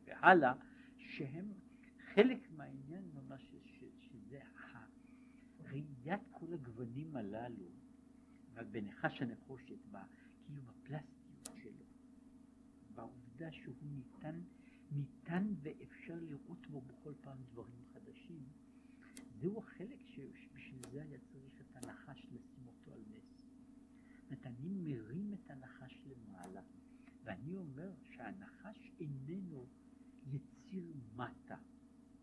[0.05, 0.53] והלאה,
[0.99, 1.53] שהם
[2.15, 3.55] חלק מהעניין ממש,
[4.01, 4.41] שזה
[5.61, 7.67] ראיית כל הגוונים הללו,
[8.71, 9.79] בנחש הנחושת,
[10.47, 11.21] כאילו בפלסטיק.
[13.01, 14.41] העובדה שהוא ניתן,
[14.93, 18.43] ניתן ואפשר לראות בו בכל פעם דברים חדשים,
[19.41, 23.25] זהו החלק שבשביל זה היה צריך את הנחש לשים אותו על נס.
[24.31, 25.80] זאת אני מרים את הנחש
[27.31, 29.67] ואני אומר שהנחש איננו
[30.27, 31.57] יציר מטה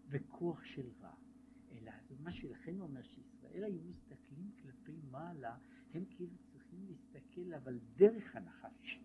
[0.09, 1.13] וכוח של רע,
[1.71, 4.51] אלא מה שלכן אומר שישראל היו מסתכלים
[4.87, 5.57] למעלה,
[5.93, 8.99] הם כאילו צריכים להסתכל אבל דרך הנחש.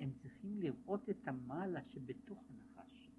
[0.00, 3.10] הם צריכים לראות את המעלה שבתוך הנחש,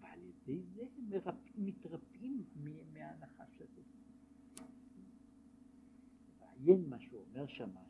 [0.00, 1.56] ועל ידי זה הם מרפ...
[1.56, 2.44] מתרפאים
[2.92, 3.82] מהנחש הזה.
[6.40, 7.82] ועיין מה שהוא אומר שמה,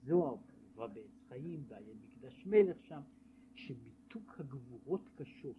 [0.00, 0.36] שבזוהר,
[0.76, 3.00] ובא בעץ חיים, ועיין מקדש מלך שם,
[3.54, 5.56] שמיתוק הגבורות קשות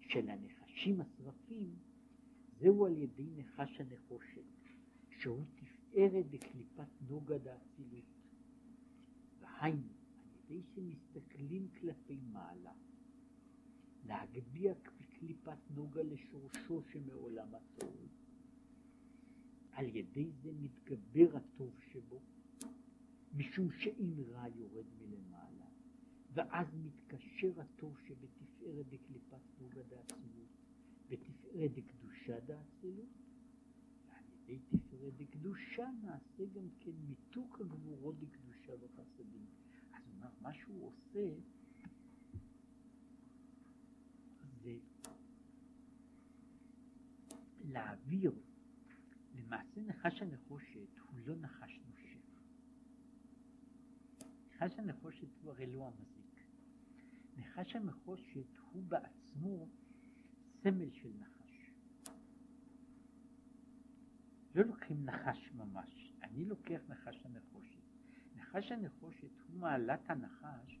[0.00, 1.74] של הנחשים השרפים,
[2.60, 4.42] זהו על ידי נחש הנחושת,
[5.18, 8.04] שהוא תפארת בקליפת נוגה דאצילות.
[9.40, 9.92] והיינו,
[10.24, 12.72] על ידי שמסתכלים כלפי מעלה,
[14.06, 14.74] להגביה
[15.18, 18.08] קליפת נוגה לשורשו שמעולם הטוב.
[19.72, 22.20] על ידי זה מתגבר הטוב שבו,
[23.34, 25.66] משום שאין רע יורד מלמעלה,
[26.32, 30.48] ואז מתקשר הטוב שבתפארת דקליפת נוגה דאצילות,
[31.08, 33.08] ותפארת דקדושה דאצילות,
[34.08, 39.46] ועל ידי תפארת דקדושה נעשה גם כן מיתוק הגבורות דקדושה וחסדים.
[39.92, 41.34] אז אומר, מה שהוא עושה
[44.62, 44.78] זה
[47.64, 48.32] להעביר,
[49.34, 52.13] למעשה נחש הנחושת הוא לא נחש נושך.
[54.64, 56.40] נחש הנחושת הוא הרי לא המזיק.
[57.36, 59.68] נחש הנחושת הוא בעצמו
[60.62, 61.70] סמל של נחש.
[64.54, 67.82] לא לוקחים נחש ממש, אני לוקח נחש הנחושת.
[68.36, 70.78] נחש הנחושת הוא מעלת הנחש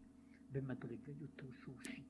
[0.52, 2.08] במדרגה יותר שורשית.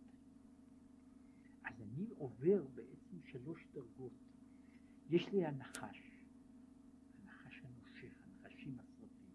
[1.65, 4.13] אז אני עובר בעצם שלוש דרגות.
[5.11, 6.15] יש לי הנחש,
[7.65, 9.31] הנושך, הנחשים השרפים.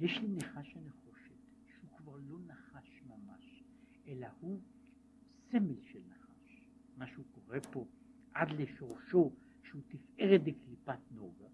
[0.00, 3.64] יש לי נחש הנחושת, שהוא כבר לא נחש ממש,
[4.06, 4.60] אלא הוא
[5.50, 6.68] סמל של נחש.
[6.96, 7.86] מה שהוא קורא פה
[8.34, 9.32] עד לשורשו,
[9.62, 11.48] שהוא תפארת דקליפת נוגה,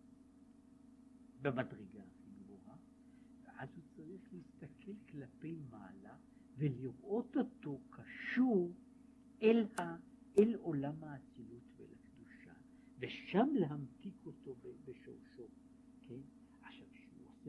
[1.43, 2.77] במדרגה הכי גבוהה,
[3.45, 6.17] ואז הוא צריך להסתכל כלפי מעלה
[6.57, 8.73] ולראות אותו קשור
[9.43, 9.97] אל, ה,
[10.39, 12.53] אל עולם האצילות ולקדושה,
[12.99, 15.30] ושם להמתיק אותו בשורשו,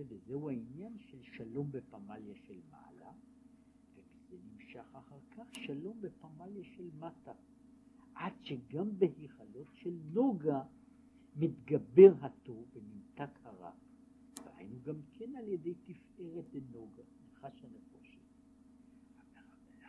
[0.01, 3.11] עושה, וזהו העניין של שלום בפמליה של מעלה,
[3.95, 7.33] וזה נמשך אחר כך שלום בפמליה של מטה,
[8.15, 10.63] עד שגם בהיכלות של נוגה
[11.35, 13.71] מתגבר הטוב ונמתק הרע.
[14.45, 18.21] והיינו גם כן על ידי תפארת דנוגה, נחש הנחושת.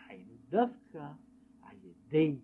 [0.09, 1.13] היינו דווקא
[1.63, 2.37] על ידי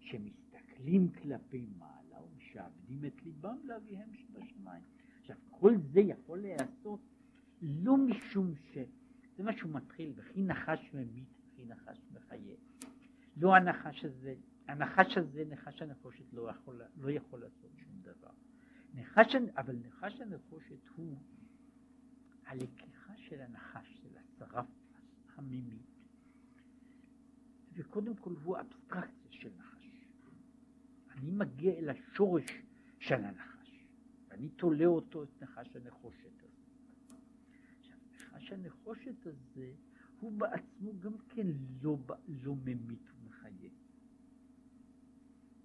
[0.00, 4.82] שמסתכלים כלפי מעלה ומשעבדים את ליבם לאביהם שבשמיים.
[5.26, 7.00] עכשיו, כל זה יכול להיעשות
[7.62, 8.78] לא משום ש...
[9.36, 12.56] זה מה שהוא מתחיל, וכי נחש ממית, וכי נחש מחיה.
[13.36, 14.34] לא הנחש הזה,
[14.68, 18.30] הנחש הזה, נחש הנחושת לא יכול, לא יכול לעשות שום דבר.
[18.94, 21.16] נחש, אבל נחש הנחושת הוא
[22.46, 24.66] הלקיחה של הנחש, של השרף
[25.36, 25.82] המימי,
[27.72, 30.06] וקודם כל הוא אבסטרקציה של נחש.
[31.10, 32.44] אני מגיע אל השורש
[32.98, 33.55] של הנחש,
[34.36, 37.16] ואני תולה אותו, את נחש הנחושת הזה.
[37.78, 39.72] עכשיו, נחש הנחושת הזה,
[40.20, 41.46] הוא בעצמו גם כן
[41.82, 43.70] לא, לא ממית ומחיה,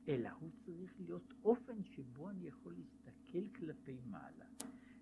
[0.08, 4.46] אלא הוא צריך להיות אופן שבו אני יכול להסתכל כלפי מעלה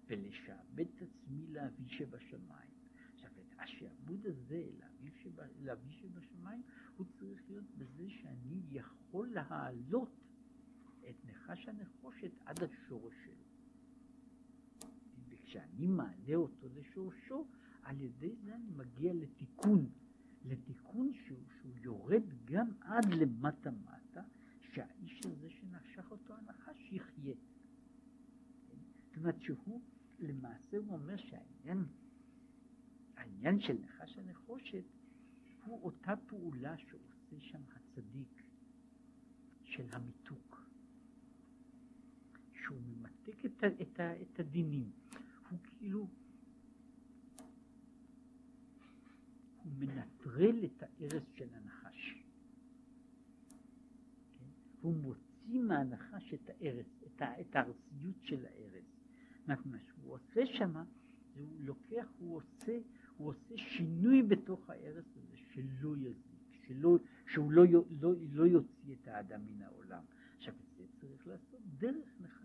[0.07, 2.72] ולשעבד את עצמי לאבי שבשמיים.
[3.13, 4.67] עכשיו, את השעבוד הזה
[5.61, 6.61] לאבי שבשמיים,
[6.97, 10.11] הוא צריך להיות בזה שאני יכול להעלות
[11.09, 13.48] את נחש הנחושת עד השורש שלו.
[15.49, 17.47] וכשאני מעלה אותו לשורשו,
[17.83, 19.89] על ידי זה אני מגיע לתיקון,
[20.45, 24.21] לתיקון שהוא, שהוא יורד גם עד למטה מטה,
[24.73, 27.35] שהאיש הזה שנשך אותו הנחש יחיה.
[29.07, 29.81] זאת אומרת שהוא,
[30.19, 31.85] למעשה הוא אומר שהעניין,
[33.15, 34.83] העניין של נחש הנחושת
[35.63, 38.43] הוא אותה פעולה שעושה שם הצדיק
[39.63, 40.69] של המיתוק,
[42.53, 44.91] שהוא ממתק את, את, את הדינים,
[45.80, 46.07] כאילו,
[49.63, 52.15] הוא מנטרל את הארץ של הנחש,
[54.39, 54.45] כן?
[54.82, 58.86] הוא מוציא מהנחש את הארץ, את, הארציות של הארץ.
[59.47, 59.55] מה
[59.88, 60.75] שהוא עושה שם,
[61.36, 62.80] הוא לוקח, הוא עושה,
[63.17, 67.63] הוא עושה שינוי בתוך הארץ הזה שלא יזיק, שלא, שהוא לא,
[67.99, 70.03] לא, לא יוציא את האדם מן העולם.
[70.38, 72.38] עכשיו, את זה צריך לעשות דרך נחש.